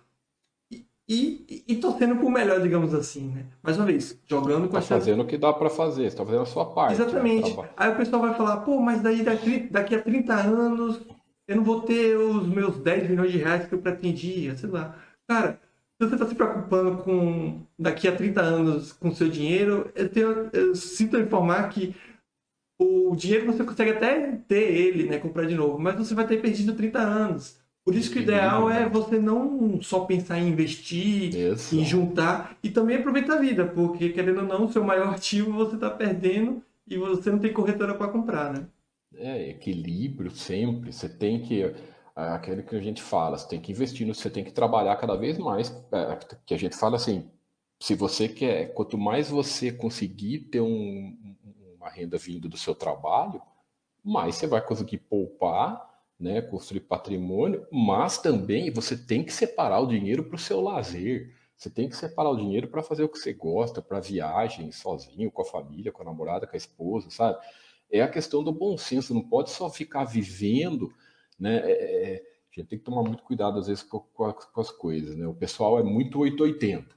[1.09, 3.45] e, e, torcendo por melhor, digamos assim, né?
[3.63, 5.05] Mais uma vez, jogando com tá chances...
[5.05, 6.93] fazendo o que dá para fazer, está fazendo a sua parte.
[6.93, 7.57] Exatamente.
[7.57, 7.69] Né?
[7.75, 11.01] Aí o pessoal vai falar, pô, mas daí daqui, daqui a 30 anos
[11.47, 14.95] eu não vou ter os meus 10 milhões de reais que eu pretendia, sei lá.
[15.27, 15.59] Cara,
[15.99, 20.49] se você está se preocupando com daqui a 30 anos com seu dinheiro, eu, tenho,
[20.53, 21.95] eu sinto informar que
[22.79, 26.39] o dinheiro você consegue até ter ele, né, comprar de novo, mas você vai ter
[26.39, 27.58] perdido 30 anos.
[27.83, 31.75] Por isso que o ideal é você não só pensar em investir, isso.
[31.75, 35.51] em juntar e também aproveitar a vida, porque querendo ou não, o seu maior ativo
[35.53, 38.67] você está perdendo e você não tem corretora para comprar, né?
[39.15, 40.91] É, equilíbrio sempre.
[40.91, 41.73] Você tem que
[42.15, 45.37] aquele que a gente fala, você tem que investir, você tem que trabalhar cada vez
[45.37, 47.29] mais, é, que a gente fala assim,
[47.79, 51.17] se você quer, quanto mais você conseguir ter um,
[51.77, 53.41] uma renda vindo do seu trabalho,
[54.03, 55.88] mais você vai conseguir poupar,
[56.19, 61.33] né, construir patrimônio, mas também você tem que separar o dinheiro para o seu lazer.
[61.55, 65.31] Você tem que separar o dinheiro para fazer o que você gosta, para viagem, sozinho,
[65.31, 67.37] com a família, com a namorada, com a esposa, sabe?
[67.91, 70.93] É a questão do bom senso, não pode só ficar vivendo
[71.39, 71.57] né?
[71.57, 74.69] É, é, a gente tem que tomar muito cuidado às vezes com, com, com, as
[74.69, 75.25] coisas, né?
[75.25, 76.95] O pessoal é muito 880.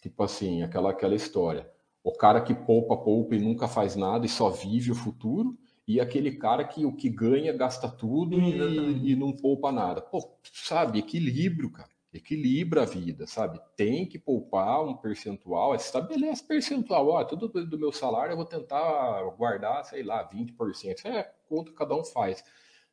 [0.00, 1.70] Tipo assim, aquela aquela história.
[2.02, 5.56] O cara que poupa, poupa e nunca faz nada e só vive o futuro,
[5.86, 10.00] e aquele cara que o que ganha gasta tudo e, e, não poupa nada.
[10.00, 11.88] Pô, sabe, equilíbrio, cara.
[12.12, 13.60] Equilibra a vida, sabe?
[13.76, 17.08] Tem que poupar um percentual, estabelece percentual.
[17.08, 21.04] Ó, tudo do meu salário eu vou tentar guardar, sei lá, 20%.
[21.06, 22.44] É, conta cada um faz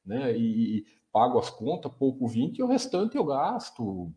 [0.05, 0.35] né?
[0.35, 4.11] E, pago as contas, pouco 20 e o restante eu gasto,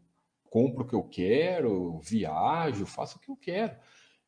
[0.49, 3.77] compro o que eu quero, viajo, faço o que eu quero.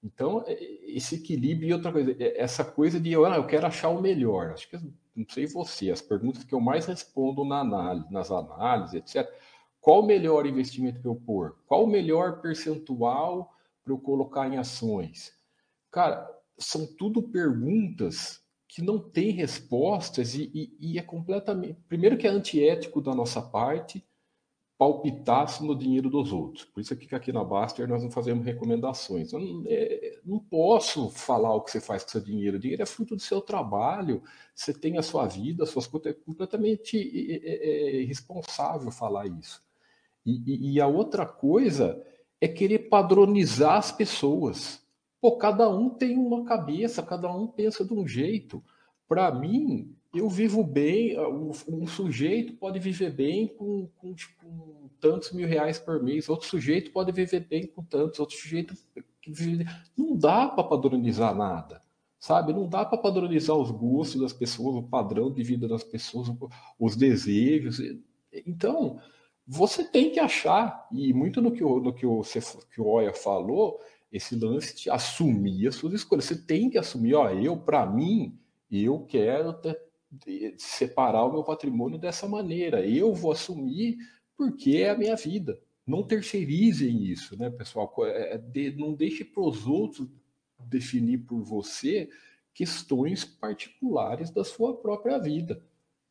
[0.06, 3.88] Então, é, esse equilíbrio e outra coisa, é, essa coisa de ah, eu quero achar
[3.88, 4.52] o melhor.
[4.52, 4.76] Acho que
[5.16, 9.28] não sei você, as perguntas que eu mais respondo na análise, nas análises, etc.
[9.80, 11.56] Qual o melhor investimento que eu pôr?
[11.66, 13.52] Qual o melhor percentual
[13.82, 15.32] para eu colocar em ações?
[15.90, 21.80] Cara, são tudo perguntas que não tem respostas e, e, e, é completamente.
[21.88, 24.04] Primeiro, que é antiético da nossa parte
[24.78, 26.64] palpitar no dinheiro dos outros.
[26.64, 29.32] Por isso é que aqui na Baster nós não fazemos recomendações.
[29.32, 32.56] Eu não, é, não posso falar o que você faz com seu dinheiro.
[32.56, 34.22] O dinheiro é fruto do seu trabalho.
[34.54, 36.12] Você tem a sua vida, as suas contas.
[36.12, 39.62] É completamente é, é, é irresponsável falar isso.
[40.26, 42.02] E, e a outra coisa
[42.38, 44.84] é querer padronizar as pessoas.
[45.20, 48.62] Pô, cada um tem uma cabeça, cada um pensa de um jeito.
[49.08, 55.46] Para mim, eu vivo bem, um, sujeito pode viver bem com, com, com, tantos mil
[55.46, 58.74] reais por mês, outro sujeito pode viver bem com tantos, outro sujeito
[59.96, 61.82] não dá para padronizar nada,
[62.18, 62.52] sabe?
[62.52, 66.28] Não dá para padronizar os gostos das pessoas, o padrão de vida das pessoas,
[66.78, 67.80] os desejos.
[68.46, 69.00] Então,
[69.46, 72.22] você tem que achar, e muito no que o, que o,
[72.72, 73.80] que o Oya falou,
[74.12, 76.24] esse lance de assumir as suas escolhas.
[76.24, 78.38] Você tem que assumir, ó, eu, para mim,
[78.70, 79.78] eu quero ter,
[80.58, 82.86] separar o meu patrimônio dessa maneira.
[82.86, 83.98] Eu vou assumir
[84.36, 85.58] porque é a minha vida.
[85.86, 87.92] Não terceirizem isso, né, pessoal?
[88.00, 90.08] É, é não deixe para os outros
[90.58, 92.08] definir por você
[92.52, 95.62] questões particulares da sua própria vida,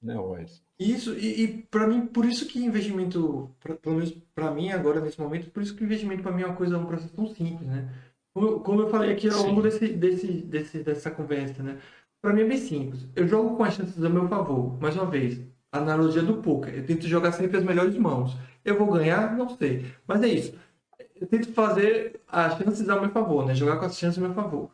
[0.01, 0.64] né, Wes?
[0.80, 5.01] Isso, e, e para mim, por isso que investimento, pra, pelo menos para mim agora,
[5.01, 7.68] nesse momento, por isso que investimento para mim é uma coisa, um processo tão simples,
[7.68, 7.91] né?
[8.34, 11.80] Como, como eu falei aqui ao longo desse, desse, desse, dessa conversa, né?
[12.26, 13.07] Para mim é bem simples.
[13.15, 14.82] Eu jogo com as chances a meu favor.
[14.82, 15.39] Mais uma vez,
[15.71, 16.73] analogia do poker.
[16.73, 18.36] Eu tento jogar sempre as melhores mãos.
[18.63, 19.38] Eu vou ganhar?
[19.38, 19.86] Não sei.
[20.07, 20.55] Mas é isso.
[21.21, 23.53] Eu tento fazer as chances a meu favor, né?
[23.53, 24.71] Jogar com as chances a meu favor.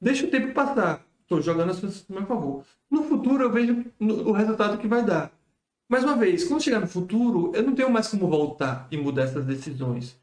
[0.00, 1.06] Deixa o tempo passar.
[1.20, 2.64] Estou jogando as chances a meu favor.
[2.90, 5.30] No futuro eu vejo o resultado que vai dar.
[5.90, 9.24] Mais uma vez, quando chegar no futuro, eu não tenho mais como voltar e mudar
[9.24, 10.18] essas decisões.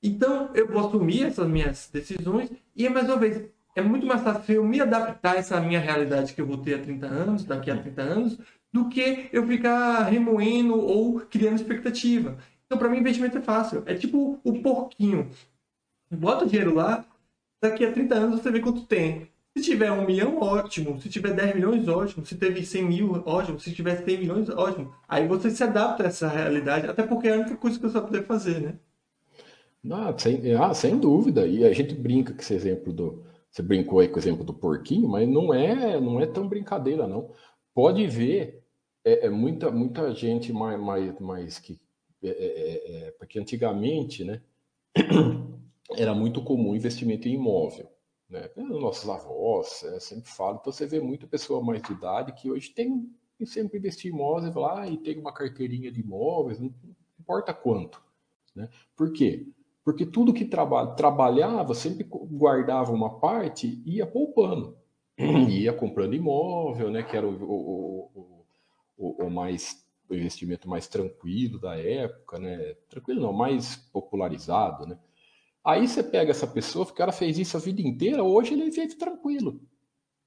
[0.00, 3.44] Então, eu vou assumir essas minhas decisões e, mais uma vez,
[3.74, 6.74] é muito mais fácil eu me adaptar a essa minha realidade que eu vou ter
[6.74, 8.38] há 30 anos, daqui a 30 anos,
[8.72, 12.38] do que eu ficar remoendo ou criando expectativa.
[12.66, 13.82] Então, para mim, investimento é fácil.
[13.86, 15.28] É tipo o porquinho.
[16.10, 17.04] Bota o dinheiro lá,
[17.62, 19.28] daqui a 30 anos você vê quanto tem.
[19.56, 21.00] Se tiver um milhão, ótimo.
[21.00, 22.24] Se tiver 10 milhões, ótimo.
[22.24, 23.58] Se teve 100 mil, ótimo.
[23.58, 24.94] Se tiver 100 milhões, ótimo.
[25.08, 27.94] Aí você se adapta a essa realidade, até porque é a única coisa que você
[27.94, 28.74] vai poder fazer, né?
[29.90, 31.46] Ah, sem, ah, sem dúvida.
[31.46, 33.24] E a gente brinca com esse exemplo do.
[33.50, 37.06] Você brincou aí com o exemplo do porquinho, mas não é, não é tão brincadeira,
[37.06, 37.32] não.
[37.74, 38.62] Pode ver,
[39.04, 41.80] é, é muita, muita gente mais, mais, mais que.
[42.22, 44.42] É, é, é, é porque antigamente, né?
[45.96, 47.88] Era muito comum investimento em imóvel
[48.30, 48.48] né?
[48.56, 50.58] Nossos avós, é, sempre falo.
[50.60, 54.14] Então você vê muita pessoa mais de idade que hoje tem e sempre investir em
[54.14, 56.72] imóveis lá e ter uma carteirinha de imóveis, não
[57.18, 58.00] importa quanto.
[58.54, 58.68] Né?
[58.94, 59.46] Por quê?
[59.90, 64.78] Porque tudo que traba trabalhava sempre guardava uma parte e ia poupando.
[65.18, 67.02] Ia comprando imóvel, né?
[67.02, 68.44] Que era o, o,
[68.96, 72.74] o, o mais o investimento mais tranquilo da época, né?
[72.88, 74.96] Tranquilo não, mais popularizado, né?
[75.64, 78.94] Aí você pega essa pessoa, o cara fez isso a vida inteira, hoje ele vive
[78.94, 79.60] tranquilo.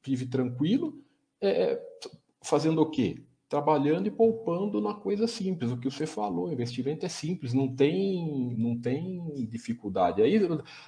[0.06, 1.02] Vive tranquilo,
[1.40, 1.84] é, é
[2.42, 3.24] fazendo o quê?
[3.54, 8.56] Trabalhando e poupando na coisa simples, o que você falou, investimento é simples, não tem,
[8.58, 10.24] não tem dificuldade.
[10.24, 10.40] Aí,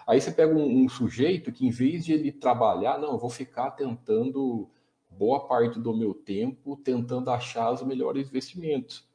[0.07, 3.29] aí você pega um, um sujeito que em vez de ele trabalhar, não, eu vou
[3.29, 4.67] ficar tentando
[5.07, 9.07] boa parte do meu tempo tentando achar os melhores investimentos,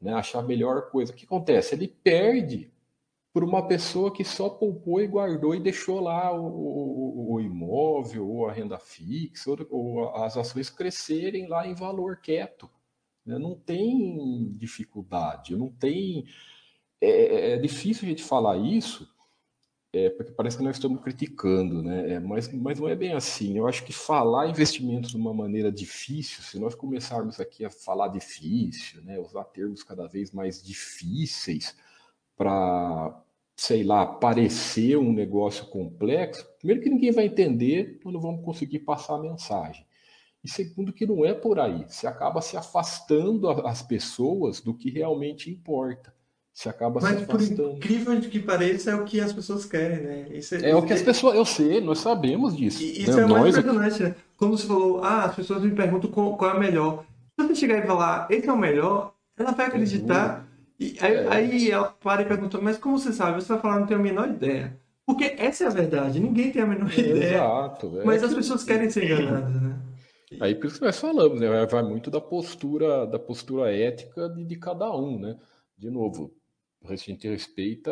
[0.00, 0.14] né?
[0.14, 1.12] achar a melhor coisa.
[1.12, 1.74] O que acontece?
[1.74, 2.72] Ele perde
[3.34, 8.26] por uma pessoa que só poupou e guardou e deixou lá o, o, o imóvel,
[8.26, 12.70] ou a renda fixa, ou, ou as ações crescerem lá em valor quieto.
[13.24, 13.38] Né?
[13.38, 16.26] Não tem dificuldade, não tem.
[17.00, 19.08] É, é, é, difícil a gente falar isso,
[19.92, 22.14] é, porque parece que nós estamos criticando, né?
[22.14, 23.56] É, mas, mas não é bem assim.
[23.56, 28.08] Eu acho que falar investimentos de uma maneira difícil, se nós começarmos aqui a falar
[28.08, 29.18] difícil, né?
[29.18, 31.76] usar termos cada vez mais difíceis
[32.36, 33.22] para,
[33.56, 38.80] sei lá, parecer um negócio complexo, primeiro que ninguém vai entender, nós não vamos conseguir
[38.80, 39.86] passar a mensagem.
[40.44, 41.86] E segundo, que não é por aí.
[41.88, 46.12] Você acaba se afastando as pessoas do que realmente importa.
[46.52, 47.62] Você acaba Mas, se afastando.
[47.62, 50.26] por incrível que pareça, é o que as pessoas querem, né?
[50.30, 51.34] Isso, é, é o que as pessoas.
[51.34, 52.84] Eu sei, nós sabemos disso.
[52.84, 53.22] Isso né?
[53.22, 54.14] é mais impressionante, né?
[54.36, 57.04] Quando você falou, ah, as pessoas me perguntam qual, qual é o melhor.
[57.38, 60.46] Se você chegar e falar, esse é o melhor, ela vai acreditar.
[60.78, 61.28] E aí, é.
[61.28, 63.42] aí ela para e pergunta, mas como você sabe?
[63.42, 64.78] Você vai falar, não tenho a menor ideia.
[65.06, 67.34] Porque essa é a verdade, ninguém tem a menor é, ideia.
[67.34, 67.98] Exato.
[68.00, 69.74] É mas as pessoas querem ser enganadas, né?
[70.40, 71.66] Aí por isso que nós falamos, né?
[71.66, 75.38] Vai muito da postura, da postura ética de, de cada um, né?
[75.76, 76.34] De novo,
[76.84, 77.90] a gente respeita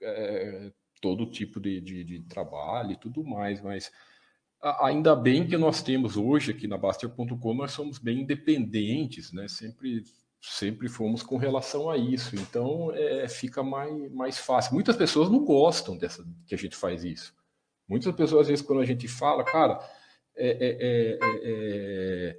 [0.00, 3.90] é, todo tipo de, de, de, trabalho e tudo mais, mas
[4.80, 9.48] ainda bem que nós temos hoje aqui na Baster.com, nós somos bem independentes, né?
[9.48, 10.04] Sempre,
[10.40, 12.36] sempre fomos com relação a isso.
[12.36, 14.74] Então é, fica mais, mais fácil.
[14.74, 17.34] Muitas pessoas não gostam dessa que a gente faz isso.
[17.88, 19.80] Muitas pessoas, às vezes, quando a gente fala, cara
[20.38, 22.38] é é, é, é, é,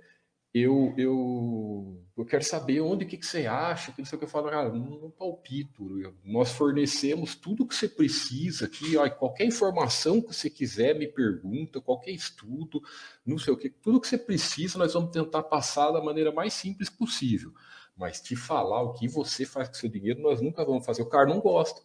[0.54, 4.26] eu, eu, eu quero saber onde que, que você acha, que não sei o que
[4.26, 5.84] eu falo, cara, não palpito.
[6.24, 11.80] Nós fornecemos tudo que você precisa aqui, ó, qualquer informação que você quiser, me pergunta,
[11.80, 12.82] qualquer estudo,
[13.26, 16.54] não sei o que, tudo que você precisa, nós vamos tentar passar da maneira mais
[16.54, 17.54] simples possível.
[17.96, 21.04] Mas te falar o que você faz com seu dinheiro, nós nunca vamos fazer.
[21.04, 21.82] O cara não gosta.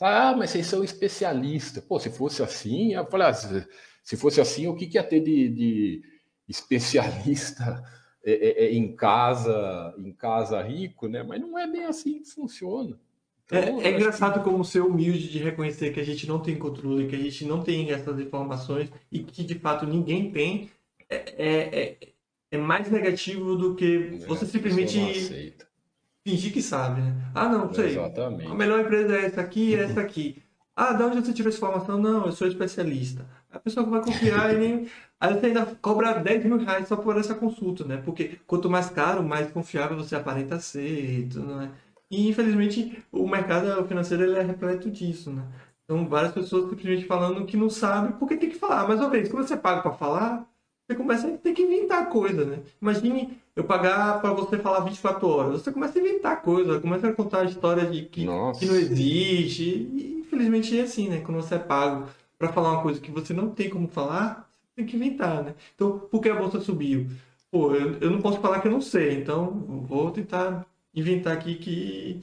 [0.00, 1.84] Ah, mas vocês são especialistas.
[1.84, 3.66] Pô, se fosse assim, eu falei, ah,
[4.02, 6.02] se fosse assim, o que, que ia ter de, de
[6.48, 7.82] especialista
[8.24, 11.22] é, é, é, em casa, em casa rico, né?
[11.22, 12.98] Mas não é bem assim que funciona.
[13.46, 14.44] Então, é, é engraçado que...
[14.44, 17.62] como ser humilde de reconhecer que a gente não tem controle, que a gente não
[17.62, 20.70] tem essas informações e que de fato ninguém tem,
[21.08, 21.98] é, é, é,
[22.52, 25.54] é mais negativo do que você simplesmente
[26.24, 27.30] fingir que sabe, né?
[27.34, 27.90] Ah, não, sei.
[27.90, 28.50] Exatamente.
[28.50, 30.42] A melhor empresa é essa aqui, é essa aqui.
[30.76, 32.00] Ah, de onde você tirou essa informação?
[32.00, 33.26] Não, eu sou especialista.
[33.52, 34.86] A pessoa vai confiar e nem.
[35.18, 37.96] Aí você ainda cobra 10 mil reais só por essa consulta, né?
[38.04, 41.70] Porque quanto mais caro, mais confiável você aparenta ser, tudo, né?
[42.10, 45.42] E infelizmente o mercado financeiro ele é repleto disso, né?
[45.84, 48.86] Então várias pessoas simplesmente falando que não sabe porque tem que falar.
[48.86, 50.46] Mas uma vez, quando você paga para falar,
[50.86, 52.60] você começa a ter que inventar coisa, né?
[52.80, 55.62] Imagine eu pagar para você falar 24 horas.
[55.62, 59.62] Você começa a inventar coisa, começa a contar histórias de que, que não existe.
[59.62, 61.20] E infelizmente é assim, né?
[61.20, 62.08] Quando você é pago
[62.40, 65.54] para falar uma coisa que você não tem como falar, você tem que inventar, né?
[65.74, 67.06] Então, por que a bolsa subiu?
[67.50, 69.52] Pô, eu, eu não posso falar que eu não sei, então
[69.86, 70.64] vou tentar
[70.94, 72.22] inventar aqui que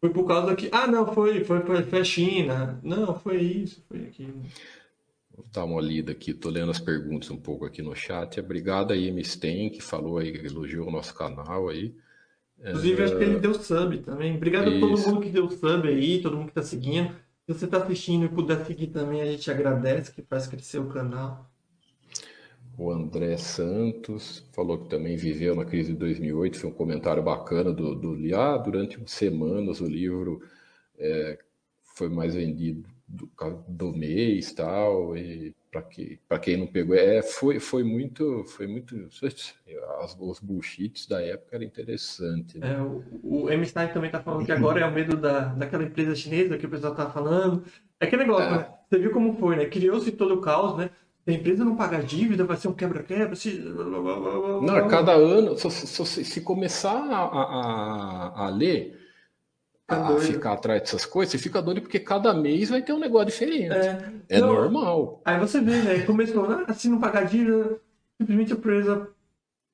[0.00, 0.68] foi por causa que.
[0.70, 2.78] Ah, não, foi, foi, foi, foi a China.
[2.84, 4.40] Não, foi isso, foi aquilo.
[5.34, 8.38] Vou dar uma lida aqui, tô lendo as perguntas um pouco aqui no chat.
[8.38, 11.96] Obrigado aí, Misten, que falou aí, que elogiou o nosso canal aí.
[12.60, 13.04] Inclusive, é...
[13.06, 14.36] acho que ele deu sub também.
[14.36, 14.76] Obrigado isso.
[14.76, 17.12] a todo mundo que deu sub aí, todo mundo que tá seguindo.
[17.48, 20.88] Se você está assistindo e puder seguir também, a gente agradece, que faz crescer o
[20.90, 21.50] canal.
[22.76, 26.58] O André Santos falou que também viveu na crise de 2008.
[26.58, 30.42] Foi um comentário bacana do, do ah, durante semanas o livro
[30.98, 31.38] é,
[31.96, 33.30] foi mais vendido do,
[33.66, 39.08] do mês tal e para que, quem não pegou é foi, foi muito foi muito
[40.00, 42.74] as, os bullshits da época era interessante né?
[42.74, 43.64] é, o, o M.
[43.66, 46.70] Stein também está falando que agora é o medo da, daquela empresa chinesa que o
[46.70, 47.64] pessoal está falando
[47.98, 48.58] é aquele negócio é.
[48.58, 48.68] né?
[48.88, 50.90] você viu como foi né criou-se todo o caos né
[51.24, 53.34] Se a empresa não pagar dívida, vai ser um quebra-quebra.
[53.36, 53.50] Se...
[53.58, 58.97] Não, cada ano, se, se, se começar a, a, a ler,
[59.88, 63.28] a ficar atrás dessas coisas, você fica doido porque cada mês vai ter um negócio
[63.28, 63.74] diferente.
[63.74, 65.22] É, é não, normal.
[65.24, 66.00] Aí você vê, né?
[66.02, 67.80] Começou, ah, se não pagar dívida,
[68.20, 69.08] simplesmente a empresa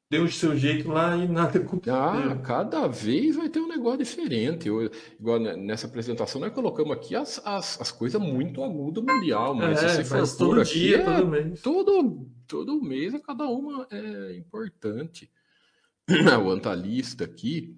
[0.09, 1.97] deu o seu jeito lá e nada aconteceu.
[1.97, 4.69] Ah, cada vez vai ter um negócio diferente.
[4.69, 4.89] Eu,
[5.19, 9.89] igual nessa apresentação, nós colocamos aqui as, as, as coisas muito agudas mundial, mas é,
[9.89, 11.61] se você for todo aqui, dia, é, todo mês.
[11.61, 15.29] Todo, todo mês, cada uma é importante.
[16.45, 17.77] o antalista aqui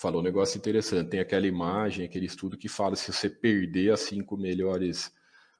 [0.00, 1.10] falou um negócio interessante.
[1.10, 5.12] Tem aquela imagem, aquele estudo que fala se você perder as cinco melhores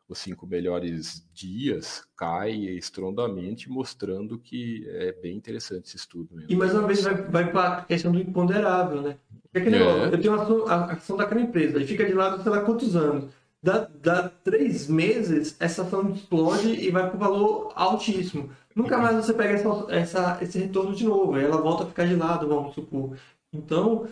[0.08, 6.34] os cinco melhores dias cai estrondamente, mostrando que é bem interessante esse estudo.
[6.34, 6.50] Mesmo.
[6.50, 9.18] E mais uma vez vai, vai para a questão do imponderável, né?
[9.52, 10.14] É que negócio, é.
[10.14, 12.96] eu tenho a ação, a ação daquela empresa e fica de lado, sei lá quantos
[12.96, 13.30] anos.
[13.62, 18.50] Dá, dá três meses, essa ação explode e vai para o valor altíssimo.
[18.74, 22.14] Nunca mais você pega essa, essa, esse retorno de novo, ela volta a ficar de
[22.16, 23.14] lado, vamos supor.
[23.52, 24.06] Então,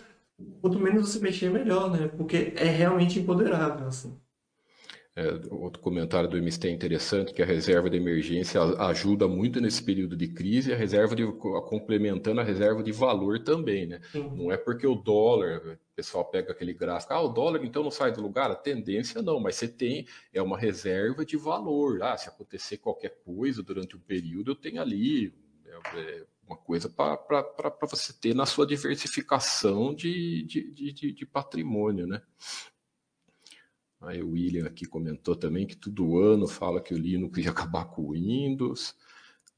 [0.60, 2.08] quanto menos você mexer, melhor, né?
[2.08, 4.18] Porque é realmente empoderável, assim.
[5.18, 9.82] É, outro comentário do MST é interessante, que a reserva de emergência ajuda muito nesse
[9.82, 13.98] período de crise, a reserva de, complementando a reserva de valor também, né?
[14.12, 17.90] Não é porque o dólar, o pessoal pega aquele gráfico, ah, o dólar então não
[17.90, 18.50] sai do lugar?
[18.50, 22.02] A tendência não, mas você tem, é uma reserva de valor.
[22.02, 25.32] Ah, se acontecer qualquer coisa durante o período, eu tenho ali
[25.64, 32.06] é, é uma coisa para você ter na sua diversificação de, de, de, de patrimônio,
[32.06, 32.22] né?
[34.00, 37.86] Aí o William aqui comentou também que todo ano fala que o Linux ia acabar
[37.86, 38.94] com o Windows.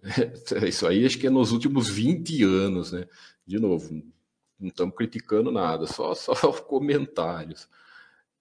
[0.01, 3.07] É, isso aí acho que é nos últimos 20 anos, né?
[3.45, 3.93] De novo,
[4.59, 6.33] não estamos criticando nada, só, só
[6.63, 7.69] comentários.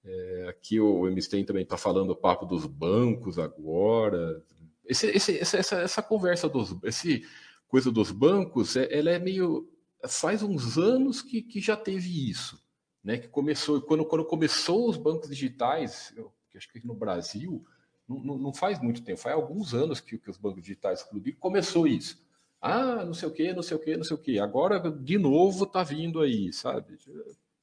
[0.03, 4.41] É, aqui o MSTEM também está falando o papo dos bancos agora.
[4.85, 6.75] Esse, esse, essa, essa, conversa dos.
[6.83, 7.25] Esse
[7.67, 9.69] coisa dos bancos, é, ela é meio.
[10.07, 12.61] Faz uns anos que, que já teve isso
[13.07, 17.63] né, que começou, quando, quando começou os bancos digitais, eu, acho que no Brasil,
[18.05, 21.87] não, não, faz muito tempo, faz alguns anos que, que os bancos digitais explodiram, começou
[21.87, 22.21] isso.
[22.59, 24.39] Ah, não sei o que, não sei o que, não sei o que.
[24.39, 26.97] Agora, de novo, tá vindo aí, sabe?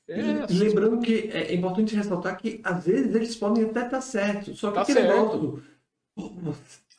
[0.08, 3.90] É, e, assim, lembrando que é importante ressaltar que às vezes eles podem até estar
[3.90, 5.02] tá certos, só que tá certo.
[5.02, 5.62] negócio,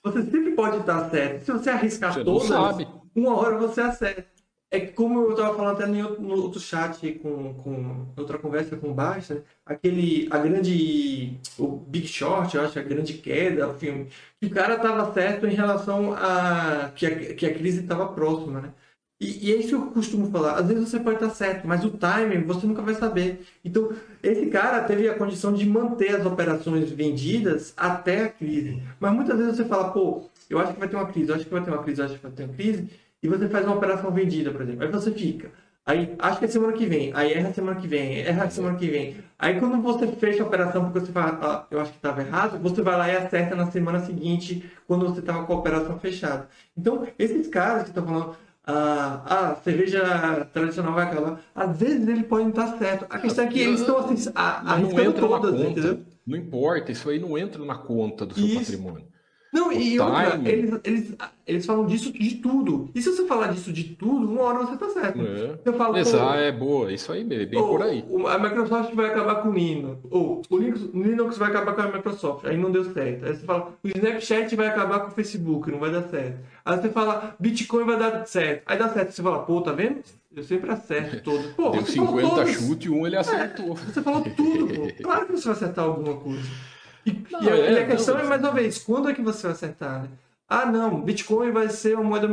[0.06, 1.45] você sempre pode estar certo.
[1.45, 4.36] Se você arriscar você todas, uma hora você acerta.
[4.70, 8.89] É como eu estava falando até no, no outro chat, com, com outra conversa com
[8.89, 14.10] o Basta, aquele, a grande, o Big Short, eu acho, a grande queda, o filme,
[14.39, 18.60] que o cara estava certo em relação a que a, que a crise estava próxima,
[18.60, 18.74] né?
[19.20, 20.59] E, e é isso que eu costumo falar.
[20.59, 23.45] Às vezes você pode estar certo, mas o timing você nunca vai saber.
[23.63, 23.89] Então,
[24.22, 28.82] esse cara teve a condição de manter as operações vendidas até a crise.
[28.99, 31.45] Mas muitas vezes você fala, pô, eu acho que vai ter uma crise, eu acho
[31.45, 32.89] que vai ter uma crise, eu acho que vai ter uma crise
[33.24, 34.84] e você faz uma operação vendida, por exemplo.
[34.84, 35.49] Aí você fica.
[35.88, 37.11] Aí, acho que é semana que vem.
[37.13, 38.20] Aí erra semana que vem.
[38.20, 39.18] Erra semana que vem.
[39.38, 42.57] Aí, quando você fecha a operação porque você fala, ah, eu acho que estava errado,
[42.59, 46.47] você vai lá e acerta na semana seguinte, quando você estava com a operação fechada.
[46.76, 48.36] Então, esses caras que estão falando,
[48.68, 53.05] ah, a cerveja tradicional vai acabar, às vezes ele pode estar certo.
[53.09, 55.99] A questão é que eles estão assim, arriscando todas, entendeu?
[56.26, 58.59] Não importa, isso aí não entra na conta do seu isso.
[58.59, 59.14] patrimônio.
[59.56, 61.16] Não, e outra, eles, eles,
[61.47, 62.89] eles falam disso de tudo.
[62.93, 65.22] E se você falar disso de tudo, uma hora você tá certo.
[65.22, 65.58] É.
[65.64, 68.03] Eu falo, Exato, é boa, isso aí mesmo, bem por aí.
[68.28, 69.99] A Microsoft vai acabar com o Linux.
[70.12, 72.45] Ou o Linux, Linux vai acabar com a Microsoft.
[72.45, 73.26] Aí não deu certo.
[73.26, 76.39] Aí você fala, o Snapchat vai acabar com o Facebook, não vai dar certo.
[76.66, 78.63] Aí você fala, Bitcoin vai dar certo.
[78.66, 79.12] Aí dá certo.
[79.13, 80.01] Você fala, pô, tá vendo?
[80.36, 81.46] Eu sempre acerto todos.
[81.54, 83.71] Pô, Deu 50 chute e um ele acertou.
[83.71, 84.88] É, você falou tudo, pô.
[85.01, 86.43] Claro que você vai acertar alguma coisa.
[87.06, 89.44] E, não, e, é, a questão não, é, mais uma vez, quando é que você
[89.44, 90.04] vai acertar?
[90.04, 90.10] Né?
[90.48, 92.28] Ah, não, Bitcoin vai ser uma moeda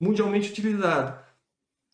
[0.00, 1.22] mundialmente utilizada.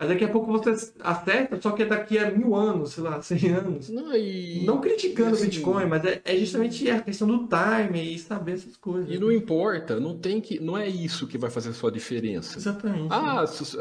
[0.01, 3.21] Aí daqui a pouco você acerta, só que é daqui a mil anos, sei lá,
[3.21, 3.91] cem anos.
[3.91, 4.65] Não, e...
[4.65, 8.53] não criticando o assim, Bitcoin, mas é, é, justamente a questão do time e saber
[8.53, 9.15] essas coisas.
[9.15, 12.57] E não importa, não tem que, não é isso que vai fazer sua diferença.
[12.57, 13.09] Exatamente.
[13.11, 13.77] Ah, se,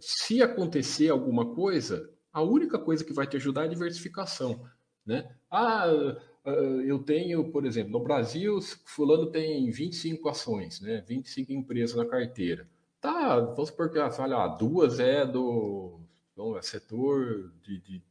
[0.00, 4.64] se acontecer alguma coisa, a única coisa que vai te ajudar é a diversificação,
[5.06, 5.28] né?
[5.50, 6.16] Ah,
[6.86, 11.02] eu tenho, por exemplo, no Brasil, fulano tem 25 ações, né?
[11.06, 12.68] 25 empresas na carteira.
[13.00, 16.00] Tá, vamos supor que, olha, duas é do
[16.36, 18.02] bom, é setor de, de,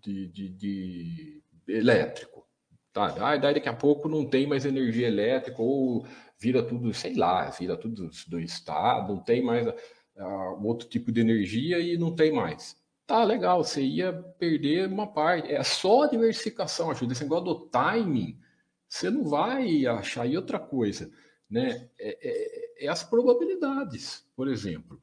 [0.00, 2.46] de, de, de elétrico.
[2.92, 6.06] Tá, daí daqui a pouco não tem mais energia elétrica ou
[6.38, 11.22] vira tudo, sei lá, vira tudo do Estado, não tem mais uh, outro tipo de
[11.22, 12.76] energia e não tem mais.
[13.06, 15.50] Tá, legal, você ia perder uma parte.
[15.52, 17.12] É só a diversificação ajuda.
[17.12, 18.40] Esse negócio do timing,
[18.88, 20.26] você não vai achar.
[20.26, 21.10] E outra coisa,
[21.50, 21.88] né?
[21.98, 25.00] É, é, é, as probabilidades, por exemplo.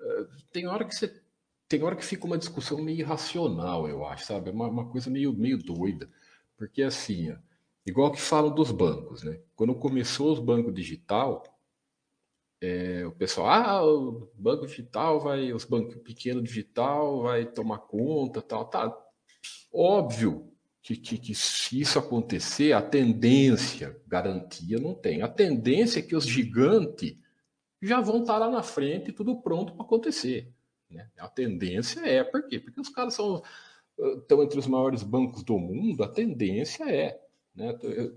[0.00, 1.22] Eh, tem hora que você
[1.68, 4.50] tem hora que fica uma discussão meio irracional, eu acho, sabe?
[4.50, 6.10] É uma, uma coisa meio, meio doida.
[6.56, 7.36] Porque assim, ó,
[7.86, 9.40] igual que falam dos bancos, né?
[9.56, 11.42] Quando começou os bancos digital,
[12.62, 18.40] é, o pessoal, ah, o banco digital vai, os bancos pequenos digital vai tomar conta,
[18.40, 18.96] tal, tá.
[19.72, 25.22] Óbvio que, que, que se isso acontecer, a tendência, garantia não tem.
[25.22, 27.16] A tendência é que os gigantes
[27.80, 30.48] já vão estar lá na frente, tudo pronto para acontecer.
[30.88, 31.10] Né?
[31.18, 32.60] A tendência é, por quê?
[32.60, 33.42] Porque os caras são,
[34.18, 37.20] estão entre os maiores bancos do mundo, a tendência é.
[37.54, 37.72] Né?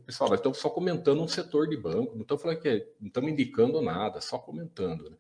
[0.05, 3.07] Pessoal, nós estamos só comentando um setor de banco, não estamos falando que é, não
[3.07, 5.09] estamos indicando nada, só comentando.
[5.09, 5.17] Né?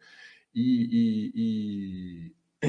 [0.53, 2.31] E, e,
[2.63, 2.67] e...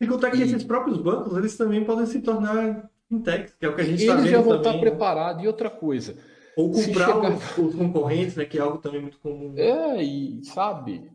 [0.00, 0.42] e contar que e...
[0.42, 4.00] esses próprios bancos, eles também podem se tornar fintechs, que é o que a gente
[4.00, 4.80] está vendo Eles já vão também, estar né?
[4.80, 5.44] preparados.
[5.44, 6.16] E outra coisa...
[6.56, 7.34] Ou comprar chegar...
[7.34, 9.54] os, os concorrentes, né, que é algo também muito comum.
[9.56, 11.10] É, e sabe,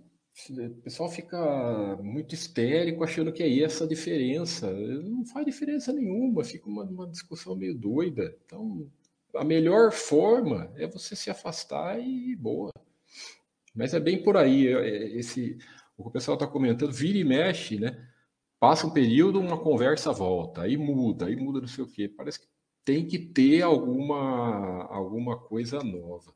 [0.49, 4.71] o pessoal fica muito histérico achando que é essa a diferença.
[4.71, 8.35] Não faz diferença nenhuma, fica uma, uma, discussão meio doida.
[8.45, 8.88] Então,
[9.39, 12.72] a melhor forma é você se afastar e boa.
[13.76, 14.68] Mas é bem por aí.
[14.68, 15.57] É, é, esse,
[15.97, 18.07] o que o pessoal está comentando, vira e mexe, né?
[18.59, 22.09] Passa um período, uma conversa volta, aí muda, aí muda não sei o quê.
[22.09, 22.47] Parece que
[22.84, 26.34] tem que ter alguma, alguma coisa nova.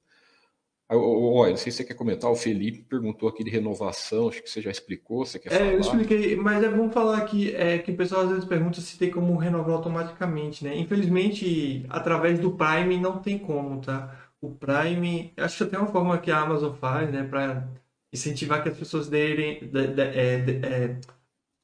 [0.93, 4.49] Olha, não sei se você quer comentar, o Felipe perguntou aqui de renovação, acho que
[4.49, 5.71] você já explicou, você quer é, falar?
[5.71, 8.97] eu expliquei, mas é bom falar aqui é, que o pessoal às vezes pergunta se
[8.97, 10.77] tem como renovar automaticamente, né?
[10.77, 14.13] Infelizmente, através do Prime não tem como, tá?
[14.41, 17.69] O Prime, acho que até uma forma que a Amazon faz, né, para
[18.13, 20.99] incentivar que as pessoas derem, de, de, é, de, é,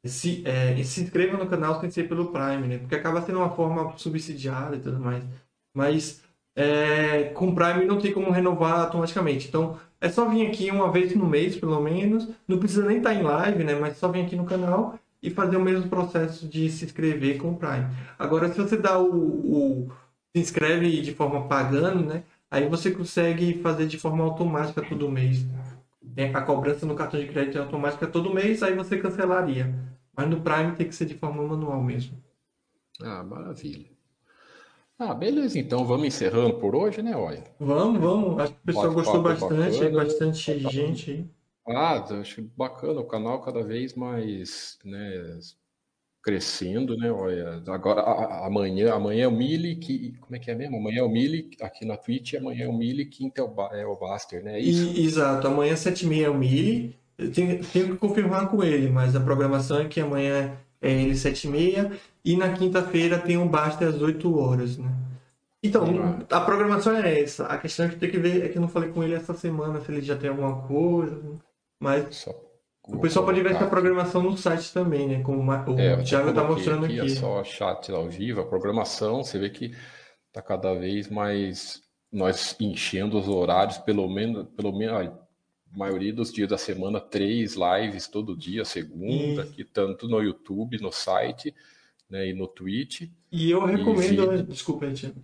[0.06, 2.78] se, é, se inscrevam no canal sem ser pelo Prime, né?
[2.78, 5.24] Porque acaba sendo uma forma subsidiada e tudo mais.
[5.76, 6.24] Mas
[6.58, 9.48] é, com Prime não tem como renovar automaticamente.
[9.48, 12.28] Então, é só vir aqui uma vez no mês, pelo menos.
[12.48, 13.76] Não precisa nem estar em live, né?
[13.76, 17.52] Mas só vir aqui no canal e fazer o mesmo processo de se inscrever com
[17.52, 17.86] o Prime.
[18.18, 19.92] Agora, se você dá o, o
[20.36, 22.24] se inscreve de forma pagando, né?
[22.50, 25.46] Aí você consegue fazer de forma automática todo mês.
[26.34, 29.76] A cobrança no cartão de crédito é automática todo mês, aí você cancelaria.
[30.16, 32.18] Mas no Prime tem que ser de forma manual mesmo.
[33.00, 33.97] Ah, maravilha.
[35.00, 37.44] Ah, beleza, então vamos encerrando por hoje, né, Olha?
[37.60, 38.40] Vamos, vamos.
[38.40, 40.04] Acho que o pessoal gostou bastante, bacana.
[40.04, 41.26] bastante gente aí.
[41.70, 45.40] Ah, acho bacana, o canal cada vez mais, né,
[46.24, 50.56] crescendo, né, olha, agora a, amanhã, amanhã é o Mili, que, como é que é
[50.56, 50.78] mesmo?
[50.78, 53.86] Amanhã é o Mili aqui na Twitch, amanhã é o Mili, quinta é o, é
[53.86, 54.94] o Baster, né, é isso?
[54.94, 56.98] E, exato, amanhã às sete e meia é o Mili,
[57.34, 61.48] tenho, tenho que confirmar com ele, mas a programação é que amanhã é ele sete
[61.48, 61.92] e meia
[62.24, 64.90] e na quinta-feira tem um Baster às 8 horas, né?
[65.64, 65.86] Então,
[66.30, 67.46] a programação é essa.
[67.48, 69.82] A questão que tem que ver é que eu não falei com ele essa semana
[69.82, 71.20] se ele já tem alguma coisa.
[71.82, 72.48] Mas só
[72.88, 75.22] o pessoal pode ver essa programação no site também, né?
[75.22, 77.00] Como o é, Thiago está mostrando aqui.
[77.00, 77.12] aqui.
[77.12, 79.76] É só chat ao vivo, a programação, você vê que
[80.28, 81.82] está cada vez mais
[82.12, 85.12] nós enchendo os horários, pelo menos, pelo menos
[85.72, 89.48] maioria dos dias da semana, três lives todo dia, segunda, e...
[89.48, 91.54] aqui tanto no YouTube, no site
[92.10, 93.10] né, e no Twitch.
[93.32, 95.24] E eu recomendo, e desculpa, Tiago.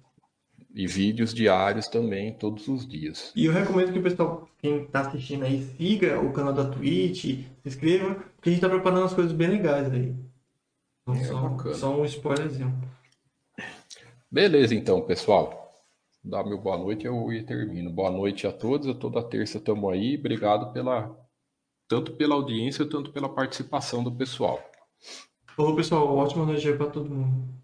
[0.75, 3.31] E vídeos diários também, todos os dias.
[3.35, 7.21] E eu recomendo que o pessoal, quem está assistindo aí, siga o canal da Twitch,
[7.23, 10.15] se inscreva, porque a gente está preparando umas coisas bem legais aí.
[11.07, 11.75] Então, é bacana.
[11.75, 12.73] só um spoilerzinho.
[14.31, 15.62] Beleza, então, pessoal.
[16.23, 17.91] Dá meu boa noite, eu termino.
[17.91, 18.87] Boa noite a todos.
[18.87, 20.17] Eu toda terça estamos aí.
[20.17, 21.13] Obrigado pela
[21.87, 24.59] tanto pela audiência, tanto pela participação do pessoal.
[25.55, 26.15] Falou, pessoal.
[26.15, 27.62] Ótima noite para todo mundo.